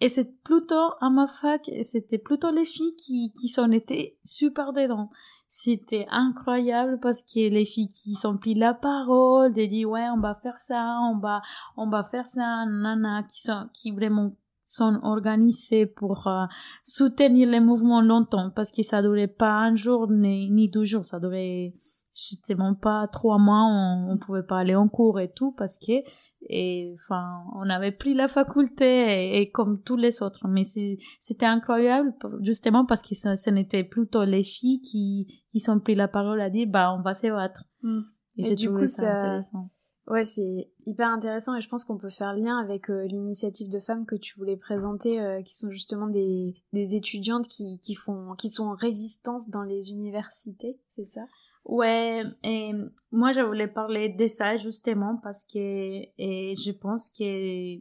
[0.00, 4.72] Et c'est plutôt à ma fac, c'était plutôt les filles qui, qui s'en étaient super
[4.72, 5.10] dedans.
[5.46, 10.20] C'était incroyable parce que les filles qui sont pris la parole, de dit ouais, on
[10.20, 11.42] va faire ça, on va,
[11.76, 14.32] on va faire ça, nana, qui sont, qui vraiment
[14.64, 16.46] sont organisées pour euh,
[16.84, 21.04] soutenir les mouvements longtemps parce que ça durait pas un jour ni, ni deux jours,
[21.04, 21.74] ça durait
[22.14, 26.02] justement pas trois mois, on, on pouvait pas aller en cours et tout parce que
[26.48, 30.48] et enfin on avait pris la faculté et, comme tous les autres.
[30.48, 35.94] Mais c'était incroyable justement parce que ce, n'était plutôt les filles qui qui sont pris
[35.94, 37.64] la parole à dire bah on va se battre.
[37.82, 38.00] Mm.
[38.38, 39.70] et, j'ai trouvé ça, intéressant.
[40.06, 43.78] Ouais c'est hyper intéressant et je pense qu'on peut faire lien avec euh, l'initiative de
[43.78, 48.34] femmes que tu voulais présenter euh, qui sont justement des, des étudiantes qui, qui font
[48.36, 51.20] qui sont en résistance dans les universités c'est ça?
[51.64, 52.72] Ouais, et
[53.12, 57.80] moi je voulais parler de ça justement parce que et je pense que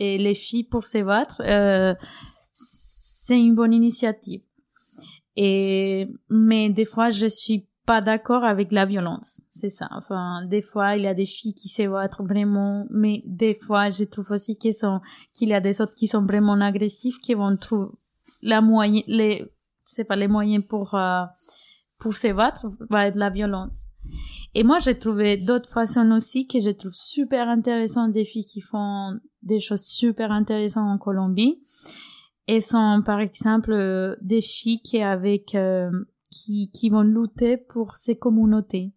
[0.00, 1.94] et les filles pour se battre, euh,
[2.52, 4.42] c'est une bonne initiative.
[5.36, 9.88] Et mais des fois je suis pas d'accord avec la violence, c'est ça.
[9.92, 13.88] Enfin, des fois il y a des filles qui se battent vraiment, mais des fois
[13.88, 17.92] je trouve aussi qu'il y a des autres qui sont vraiment agressifs qui vont trouver
[18.42, 19.50] la moyen les
[19.84, 21.24] c'est pas les moyens pour euh,
[21.98, 23.90] pour se battre va être la violence.
[24.54, 28.60] Et moi, j'ai trouvé d'autres façons aussi que je trouve super intéressantes des filles qui
[28.60, 31.62] font des choses super intéressantes en Colombie.
[32.46, 35.90] Et sont, par exemple, euh, des filles qui avec, euh,
[36.30, 38.94] qui, qui vont lutter pour ces communautés.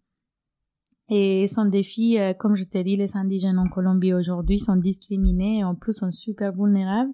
[1.10, 4.76] Et sont des filles, euh, comme je t'ai dit, les indigènes en Colombie aujourd'hui sont
[4.76, 7.12] discriminés et en plus sont super vulnérables.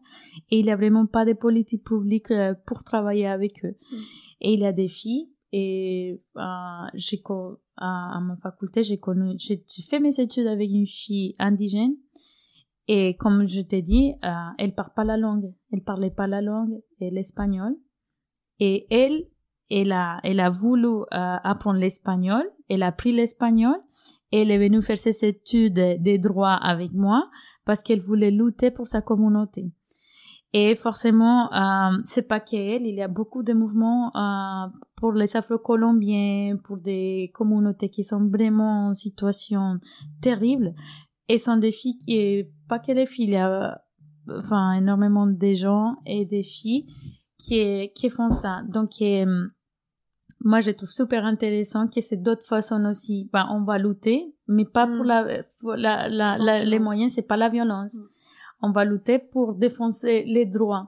[0.53, 2.33] Et il n'y a vraiment pas de politique publique
[2.67, 3.77] pour travailler avec eux.
[3.91, 3.97] Mm.
[4.43, 6.41] Et il y a des filles et euh,
[6.95, 7.23] j'ai
[7.77, 11.95] à, à, ma faculté, j'ai connu, j'ai fait mes études avec une fille indigène.
[12.87, 14.29] Et comme je t'ai dit, euh,
[14.59, 15.53] elle parle pas la langue.
[15.73, 17.77] Elle parlait pas la langue, l'espagnol.
[18.61, 19.27] Et elle,
[19.71, 22.43] elle a, elle a voulu euh, apprendre l'espagnol.
[22.69, 23.77] Elle a pris l'espagnol.
[24.33, 27.31] Et elle est venue faire ses études des droits avec moi
[27.65, 29.71] parce qu'elle voulait lutter pour sa communauté.
[30.55, 35.37] Et forcément, euh, c'est pas qu'elle, il y a beaucoup de mouvements euh, pour les
[35.37, 39.79] Afro-Colombiens, pour des communautés qui sont vraiment en situation
[40.23, 40.75] terrible.
[41.29, 43.83] Et sont des filles qui, pas que les filles, il y a,
[44.31, 46.87] enfin, énormément de gens et des filles
[47.37, 48.63] qui, qui font ça.
[48.67, 49.03] Donc,
[50.41, 53.29] moi, je trouve super intéressant que c'est d'autres façons aussi.
[53.33, 55.09] Ben, on va lutter, mais pas pour mm.
[55.09, 57.95] la, pour la, la, les moyens, c'est pas la violence.
[57.95, 58.09] Mm.
[58.63, 60.87] On va lutter pour défoncer les droits.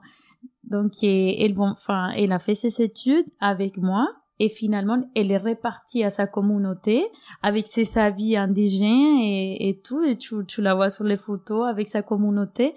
[0.63, 4.07] Donc, elle, a fait ses études avec moi
[4.39, 7.03] et finalement, elle est répartie à sa communauté
[7.43, 10.03] avec ses habits indigènes et, tout.
[10.03, 12.73] Et tu, tu la vois sur les photos avec sa communauté.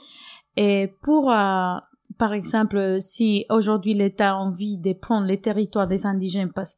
[0.57, 1.77] Et pour, euh,
[2.19, 6.75] par exemple, si aujourd'hui l'État a envie de prendre les territoires des indigènes parce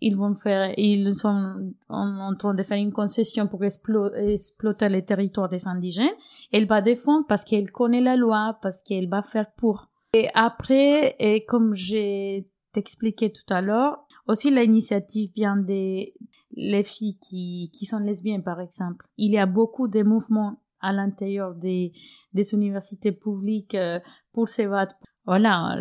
[0.00, 5.48] qu'ils vont faire, ils sont en, train de faire une concession pour exploiter les territoires
[5.48, 6.08] des indigènes,
[6.52, 9.88] elle va défendre parce qu'elle connaît la loi, parce qu'elle va faire pour.
[10.14, 16.14] Et après, et comme j'ai expliqué tout à l'heure, aussi l'initiative vient des
[16.52, 19.06] les filles qui, qui sont lesbiennes, par exemple.
[19.16, 21.92] Il y a beaucoup de mouvements à l'intérieur des,
[22.32, 24.00] des universités publiques euh,
[24.32, 24.96] pour se battre.
[25.28, 25.76] Voilà,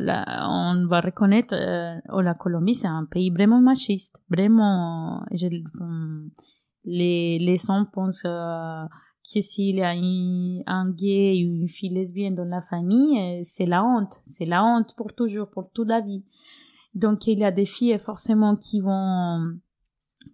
[0.49, 5.23] on va reconnaître, euh, la Colombie, c'est un pays vraiment machiste, vraiment.
[5.31, 5.47] Je,
[6.83, 8.83] les, les gens pensent euh,
[9.23, 13.65] que s'il y a un gay ou une fille lesbienne dans la famille, euh, c'est
[13.65, 16.25] la honte, c'est la honte pour toujours, pour toute la vie.
[16.93, 19.55] Donc il y a des filles forcément qui vont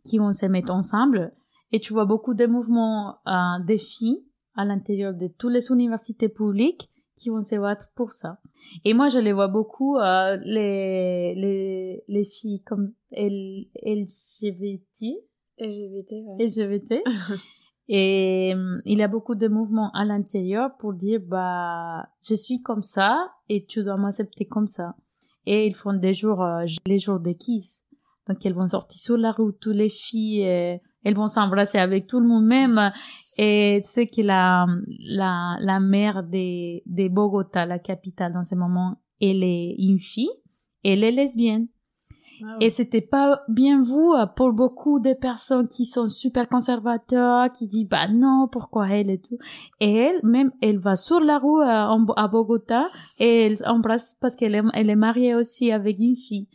[0.04, 1.34] qui vont se mettre ensemble
[1.72, 6.30] et tu vois beaucoup de mouvements euh, des filles à l'intérieur de toutes les universités
[6.30, 8.40] publiques qui vont se battre pour ça.
[8.86, 15.20] Et moi, je les vois beaucoup, euh, les, les, les filles comme L, LGBT.
[15.60, 16.46] LGBT, ouais.
[16.46, 16.94] LGBT.
[17.88, 22.62] et euh, il y a beaucoup de mouvements à l'intérieur pour dire, bah, je suis
[22.62, 24.96] comme ça et tu dois m'accepter comme ça.
[25.46, 27.82] Et ils font des jours, euh, les jours de kiss.
[28.28, 32.22] Donc, elles vont sortir sur la route, toutes les filles, elles vont s'embrasser avec tout
[32.22, 32.94] le monde, même
[33.38, 34.66] et tu sais que la,
[35.00, 40.32] la, la maire de, de Bogota, la capitale dans ce moment, elle est une fille,
[40.84, 41.68] elle est lesbienne.
[42.44, 47.50] Ah et c'était pas bien vu euh, pour beaucoup de personnes qui sont super conservateurs,
[47.50, 49.38] qui disent bah non, pourquoi elle et tout.
[49.80, 52.88] Et elle, même, elle va sur la rue euh, à, Bogota
[53.20, 56.48] et elle embrasse parce qu'elle est, elle est mariée aussi avec une fille.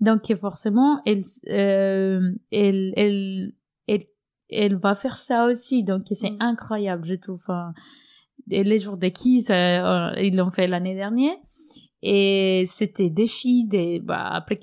[0.00, 2.20] Donc forcément, elle, euh,
[2.50, 3.52] elle, elle,
[3.86, 4.04] elle
[4.50, 5.84] elle va faire ça aussi.
[5.84, 6.40] Donc, c'est mm.
[6.40, 7.46] incroyable, je trouve.
[8.46, 11.36] les jours de Kiss, euh, ils l'ont fait l'année dernière.
[12.00, 14.58] Et c'était des filles, des, bah, après,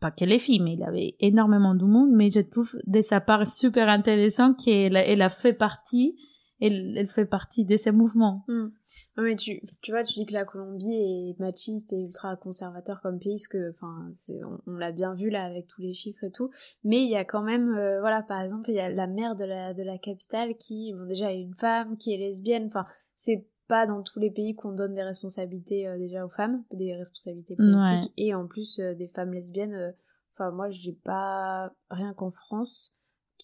[0.00, 2.10] pas que les filles, mais il y avait énormément de monde.
[2.12, 6.16] Mais je trouve de sa part super intéressant qu'elle elle a fait partie
[6.60, 8.44] elle, elle fait partie de ces mouvements.
[8.48, 8.68] Hmm.
[9.16, 13.18] mais tu, tu vois, tu dis que la Colombie est machiste et ultra conservateur comme
[13.18, 14.12] pays, parce que, enfin,
[14.44, 16.50] on, on l'a bien vu là avec tous les chiffres et tout.
[16.84, 19.36] Mais il y a quand même, euh, voilà, par exemple, il y a la maire
[19.36, 22.66] de la, de la capitale qui, bon, déjà, est une femme, qui est lesbienne.
[22.66, 22.86] Enfin,
[23.16, 26.94] c'est pas dans tous les pays qu'on donne des responsabilités euh, déjà aux femmes, des
[26.94, 29.94] responsabilités politiques, et en plus euh, des femmes lesbiennes.
[30.34, 32.99] Enfin, moi, j'ai pas rien qu'en France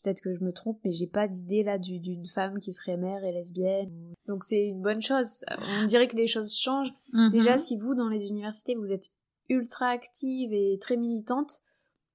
[0.06, 3.24] peut-être que je me trompe, mais j'ai pas d'idée là d'une femme qui serait mère
[3.24, 4.14] et lesbienne.
[4.28, 5.44] Donc c'est une bonne chose.
[5.80, 6.92] On dirait que les choses changent.
[7.12, 7.32] Mhm.
[7.32, 9.06] Déjà, si vous, dans les universités, vous êtes
[9.48, 11.62] ultra active et très militante,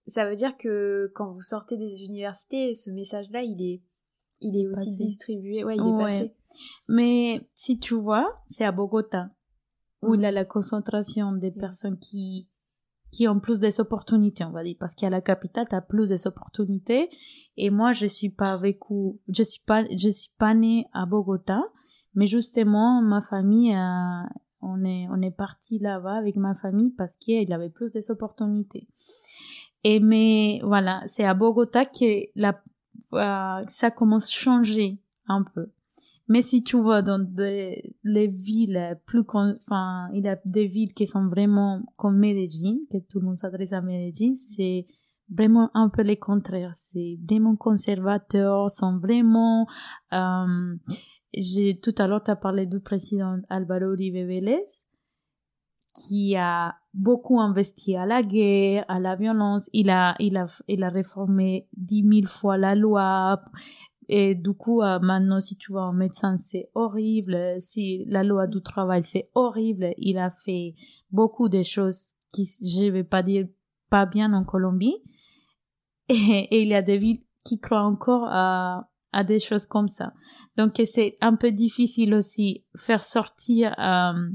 [0.07, 3.81] ça veut dire que quand vous sortez des universités, ce message-là, il est,
[4.39, 5.63] il est aussi distribué.
[5.63, 6.35] Ouais, il est passé.
[6.87, 9.29] Mais si tu vois, c'est à Bogota,
[10.01, 12.47] où il y a la concentration des personnes qui,
[13.11, 16.09] qui ont plus des opportunités, on va dire, parce qu'à la capitale, tu as plus
[16.09, 17.09] des opportunités.
[17.57, 18.79] Et moi, je suis pas avec
[19.27, 21.61] je suis pas, je suis pas née à Bogota,
[22.15, 24.23] mais justement, ma famille, euh,
[24.61, 28.87] on est, on est parti là-bas avec ma famille parce qu'il avait plus des opportunités.
[29.83, 32.61] Et mais voilà, c'est à Bogota que la,
[33.13, 35.71] euh, ça commence à changer un peu.
[36.31, 41.05] Mais si tu vas dans les villes plus, enfin, il y a des villes qui
[41.05, 44.87] sont vraiment comme Medellín, que tout le monde s'adresse à Medellín, c'est
[45.29, 46.73] vraiment un peu le contraire.
[46.73, 49.67] C'est vraiment conservateur, sont vraiment,
[50.13, 50.77] euh,
[51.83, 54.63] tout à l'heure, tu as parlé du président Alvaro Uribe Vélez,
[55.93, 59.69] qui a beaucoup investi à la guerre, à la violence.
[59.73, 63.41] Il a, il a, il a réformé dix mille fois la loi.
[64.13, 67.55] Et du coup, euh, maintenant, si tu vas en médecin, c'est horrible.
[67.59, 69.93] Si la loi du travail, c'est horrible.
[69.97, 70.75] Il a fait
[71.11, 73.47] beaucoup de choses qui, je vais pas dire
[73.89, 74.97] pas bien en Colombie.
[76.09, 80.11] Et, il y a des villes qui croient encore à, à des choses comme ça.
[80.57, 84.29] Donc, c'est un peu difficile aussi faire sortir euh,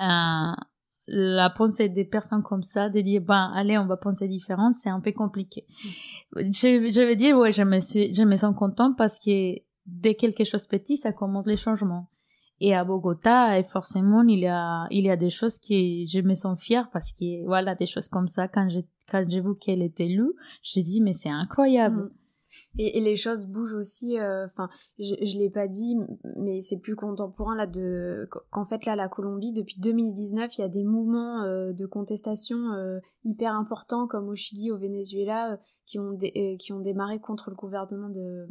[0.00, 0.52] euh,
[1.06, 4.88] la pensée des personnes comme ça, de dire, ben, allez, on va penser différent, c'est
[4.88, 5.66] un peu compliqué.
[6.34, 10.44] Je, veux dire, ouais, je me suis, je me sens contente parce que dès quelque
[10.44, 12.08] chose petit, ça commence les changements.
[12.60, 16.34] Et à Bogota, forcément, il y a, il y a des choses qui, je me
[16.34, 20.32] sens fière parce que, voilà, des choses comme ça, quand j'ai, vu qu'elle était lue,
[20.62, 21.96] j'ai dit, mais c'est incroyable.
[21.96, 22.10] Mm.
[22.78, 24.18] Et, les choses bougent aussi.
[24.18, 25.96] Euh, enfin, je, je l'ai pas dit,
[26.36, 30.64] mais c'est plus contemporain là de qu'en fait là la Colombie depuis 2019 il y
[30.64, 35.98] a des mouvements euh, de contestation euh, hyper importants comme au Chili, au Venezuela, qui
[35.98, 38.46] ont qui ont démarré contre le gouvernement de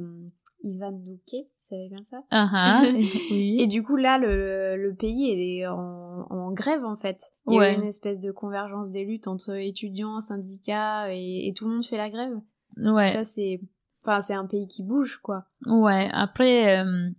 [0.63, 1.47] Ivan Duque.
[1.61, 2.23] C'est bien ça?
[2.31, 2.93] Uh
[3.31, 3.57] oui.
[3.59, 7.19] Et du coup là le, le pays est en, en, grève en fait.
[7.47, 11.67] Il y a une espèce de convergence des luttes entre étudiants, syndicats et, et tout
[11.67, 12.33] le monde fait la grève.
[12.77, 13.11] Ouais.
[13.11, 13.61] Ça c'est
[14.05, 15.45] Enfin, c'est un pays qui bouge, quoi.
[15.65, 17.09] Ouais, après, euh,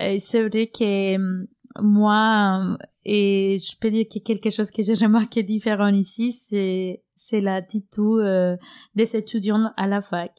[0.00, 1.46] euh, c'est vrai que euh,
[1.80, 7.40] moi, et je peux dire que quelque chose que j'ai remarqué différent ici, c'est, c'est
[7.40, 8.58] l'attitude
[8.94, 10.32] des étudiants à la fac.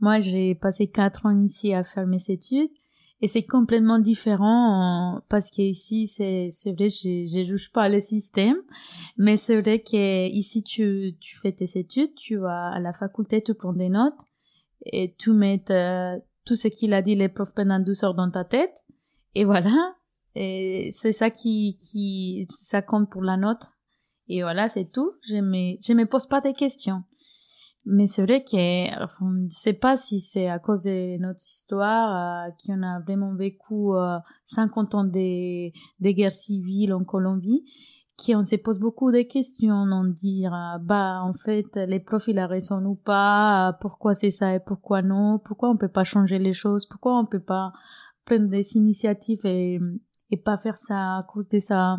[0.00, 2.70] Moi, j'ai passé quatre ans ici à faire mes études
[3.20, 8.00] et c'est complètement différent parce que ici c'est c'est vrai je je juge pas le
[8.00, 8.58] système
[9.16, 13.42] mais c'est vrai que ici tu tu fais tes études tu vas à la faculté
[13.42, 14.20] tu prends des notes
[14.84, 18.30] et tu mets euh, tout ce qu'il a dit les profs pendant 12 heures dans
[18.30, 18.84] ta tête.
[19.34, 19.94] Et voilà.
[20.34, 23.64] C'est ça qui qui ça compte pour la note.
[24.28, 25.12] Et voilà c'est tout.
[25.28, 27.02] Je me je me pose pas de questions.
[27.90, 32.46] Mais c'est vrai que enfin, je sais pas si c'est à cause de notre histoire
[32.46, 37.64] euh, qu'on a vraiment vécu euh, 50 ans de, de guerre civile en Colombie
[38.18, 42.38] qui on se pose beaucoup de questions, on dire euh, bah en fait les profils
[42.38, 46.04] a raison ou pas, euh, pourquoi c'est ça et pourquoi non, pourquoi on peut pas
[46.04, 47.72] changer les choses, pourquoi on peut pas
[48.26, 49.80] prendre des initiatives et
[50.30, 51.98] et pas faire ça à cause de ça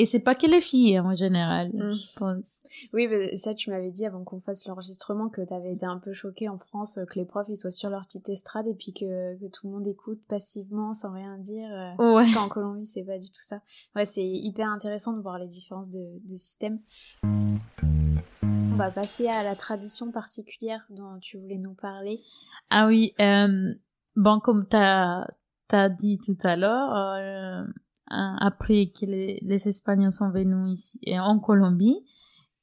[0.00, 1.92] et c'est pas que les filles en général, mm.
[1.92, 2.60] je pense.
[2.94, 5.98] Oui, mais ça tu m'avais dit avant qu'on fasse l'enregistrement que tu avais été un
[5.98, 8.94] peu choquée en France que les profs ils soient sur leur petite estrade et puis
[8.94, 11.68] que, que tout le monde écoute passivement sans rien dire.
[11.70, 12.30] Euh, ouais.
[12.32, 13.60] Quand en Colombie c'est pas du tout ça.
[13.94, 16.80] Ouais, c'est hyper intéressant de voir les différences de, de système.
[17.22, 22.22] On va passer à la tradition particulière dont tu voulais nous parler.
[22.70, 23.74] Ah oui, euh,
[24.16, 25.26] bon comme t'as
[25.72, 26.94] as dit tout à l'heure.
[26.96, 27.64] Euh,
[28.10, 32.04] après que les, les, Espagnols sont venus ici en Colombie.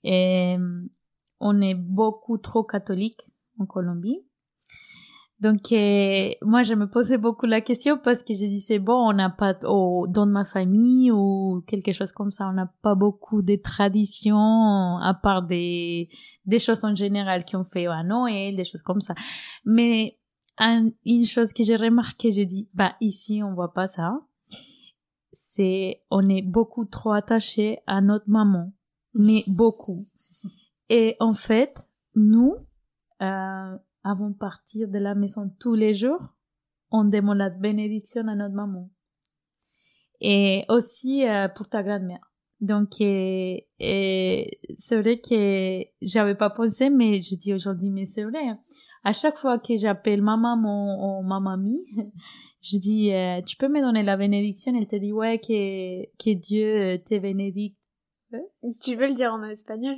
[0.03, 0.57] Et
[1.39, 3.21] on est beaucoup trop catholique
[3.59, 4.27] en Colombie.
[5.39, 9.13] Donc euh, moi je me posais beaucoup la question parce que je disais bon on
[9.13, 13.43] n'a pas oh, dans ma famille ou quelque chose comme ça on n'a pas beaucoup
[13.43, 16.09] de traditions à part des
[16.45, 19.13] des choses en général qui ont fait à Noël des choses comme ça
[19.63, 20.17] mais
[20.59, 24.19] une chose que j'ai remarqué j'ai dit bah ici on voit pas ça
[25.31, 28.71] c'est on est beaucoup trop attaché à notre maman,
[29.13, 30.05] mais beaucoup.
[30.89, 32.55] Et en fait, nous,
[33.21, 36.33] euh, avant de partir de la maison tous les jours,
[36.91, 38.89] on demande la bénédiction à notre maman.
[40.21, 42.31] Et aussi euh, pour ta grand-mère.
[42.59, 43.67] Donc, et,
[44.79, 48.47] c'est vrai que j'avais pas pensé, mais j'ai dit aujourd'hui, mais c'est vrai.
[48.47, 48.59] Hein.
[49.03, 51.85] À chaque fois que j'appelle ma maman ou ma mamie,
[52.61, 54.73] je dis, euh, tu peux me donner la bénédiction?
[54.75, 57.77] Elle te dit, ouais, que, que Dieu euh, te bénédicte.
[58.83, 59.95] Tu veux le dire en espagnol?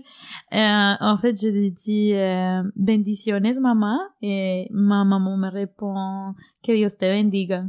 [0.54, 3.98] Euh, En fait, je lui dis euh, bendiciones, maman.
[4.22, 7.66] Et ma maman me répond que Dios te bendiga.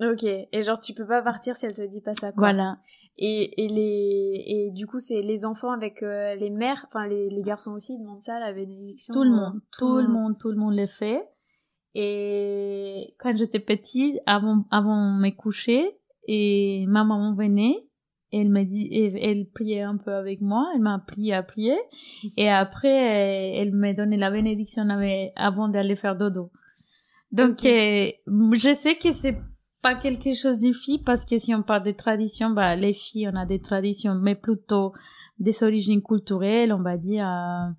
[0.00, 2.32] Ok, et genre tu peux pas partir si elle te dit pas ça.
[2.32, 2.40] Quoi.
[2.52, 2.78] Voilà.
[3.18, 7.42] Et, et les et du coup c'est les enfants avec les mères, enfin les, les
[7.42, 9.14] garçons aussi demandent ça la bénédiction.
[9.14, 11.22] Tout le monde, tout, le monde, tout le monde le fait.
[11.94, 17.84] Et quand j'étais petite, avant, avant de me coucher, et ma maman venait,
[18.32, 21.76] elle m'a dit, elle priait un peu avec moi, elle m'a appris à prier,
[22.36, 24.88] et après, elle m'a donné la bénédiction
[25.36, 26.50] avant d'aller faire dodo.
[27.30, 29.38] Donc, euh, je sais que c'est
[29.82, 33.28] pas quelque chose de filles, parce que si on parle des traditions, bah, les filles,
[33.32, 34.92] on a des traditions, mais plutôt
[35.38, 37.70] des origines culturelles, on va dire, euh,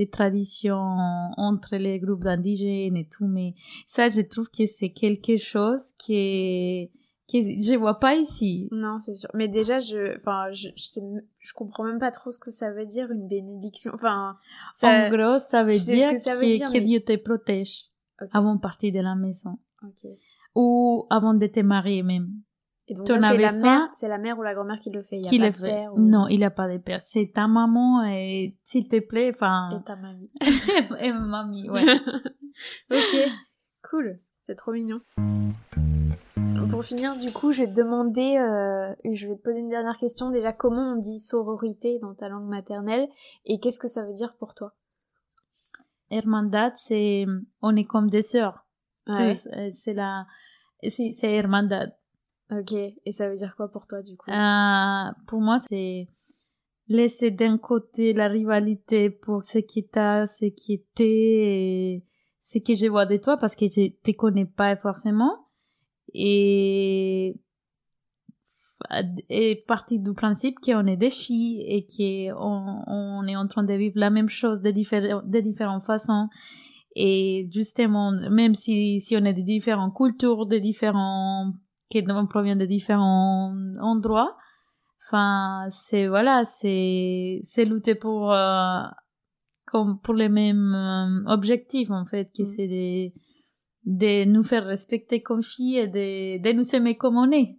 [0.00, 0.96] des traditions
[1.36, 3.54] entre les groupes d'indigènes et tout, mais
[3.86, 6.90] ça, je trouve que c'est quelque chose qui est
[7.30, 8.66] que je vois pas ici.
[8.72, 9.28] Non, c'est sûr.
[9.34, 13.12] Mais déjà, je, enfin, je, je, comprends même pas trop ce que ça veut dire
[13.12, 13.92] une bénédiction.
[13.94, 14.36] Enfin,
[14.82, 17.90] en gros, ça veut dire que, Dieu te protège
[18.32, 19.58] avant de partir de la maison.
[20.56, 22.30] Ou avant de te marier même.
[22.90, 25.18] Et donc, c'est la mère, c'est la mère ou la grand-mère qui le fait.
[25.18, 25.92] Il y a pas de père.
[25.96, 27.00] Non, il n'y a pas de père.
[27.04, 29.70] C'est ta maman et s'il te plaît, enfin.
[29.78, 30.28] Et ta mamie.
[31.00, 31.84] et mamie, ouais.
[32.90, 33.30] ok,
[33.88, 34.18] cool.
[34.46, 35.00] C'est trop mignon.
[36.68, 39.96] Pour finir, du coup, je vais te demander, euh, je vais te poser une dernière
[39.96, 40.30] question.
[40.30, 43.08] Déjà, comment on dit sororité dans ta langue maternelle
[43.44, 44.74] et qu'est-ce que ça veut dire pour toi?
[46.10, 47.24] Hermandad, c'est
[47.62, 48.66] on est comme des sœurs.
[49.10, 49.34] Euh,
[49.72, 50.26] c'est la,
[50.88, 51.94] c'est hermandad.
[52.50, 52.72] Ok.
[52.72, 54.30] Et ça veut dire quoi pour toi, du coup?
[54.30, 56.08] Euh, Pour moi, c'est
[56.88, 62.04] laisser d'un côté la rivalité pour ce qui t'a, ce qui était, et
[62.40, 65.46] ce que je vois de toi, parce que je te connais pas forcément.
[66.12, 67.36] Et
[69.66, 73.98] parti du principe qu'on est des filles et qu'on on est en train de vivre
[73.98, 76.28] la même chose de, de différentes façons.
[76.96, 80.56] Et justement, même si, si on est de différentes cultures, de
[81.90, 84.36] qui provient de différents endroits,
[85.04, 88.82] enfin, c'est, voilà, c'est, c'est lutter pour, euh,
[89.66, 92.46] comme pour les mêmes euh, objectifs, en fait, qui mm.
[92.46, 93.12] c'est de,
[93.86, 97.58] de nous faire respecter comme filles et de, de nous aimer comme on est.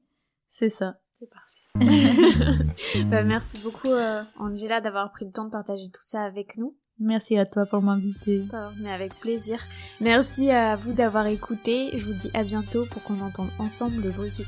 [0.49, 0.95] C'est ça.
[1.11, 1.51] C'est parfait.
[3.09, 6.77] bah, merci beaucoup, euh, Angela, d'avoir pris le temps de partager tout ça avec nous.
[7.01, 8.43] Merci à toi pour m'inviter.
[8.79, 9.59] Mais avec plaisir.
[9.99, 11.89] Merci à vous d'avoir écouté.
[11.97, 14.43] Je vous dis à bientôt pour qu'on entende ensemble le bruit qui.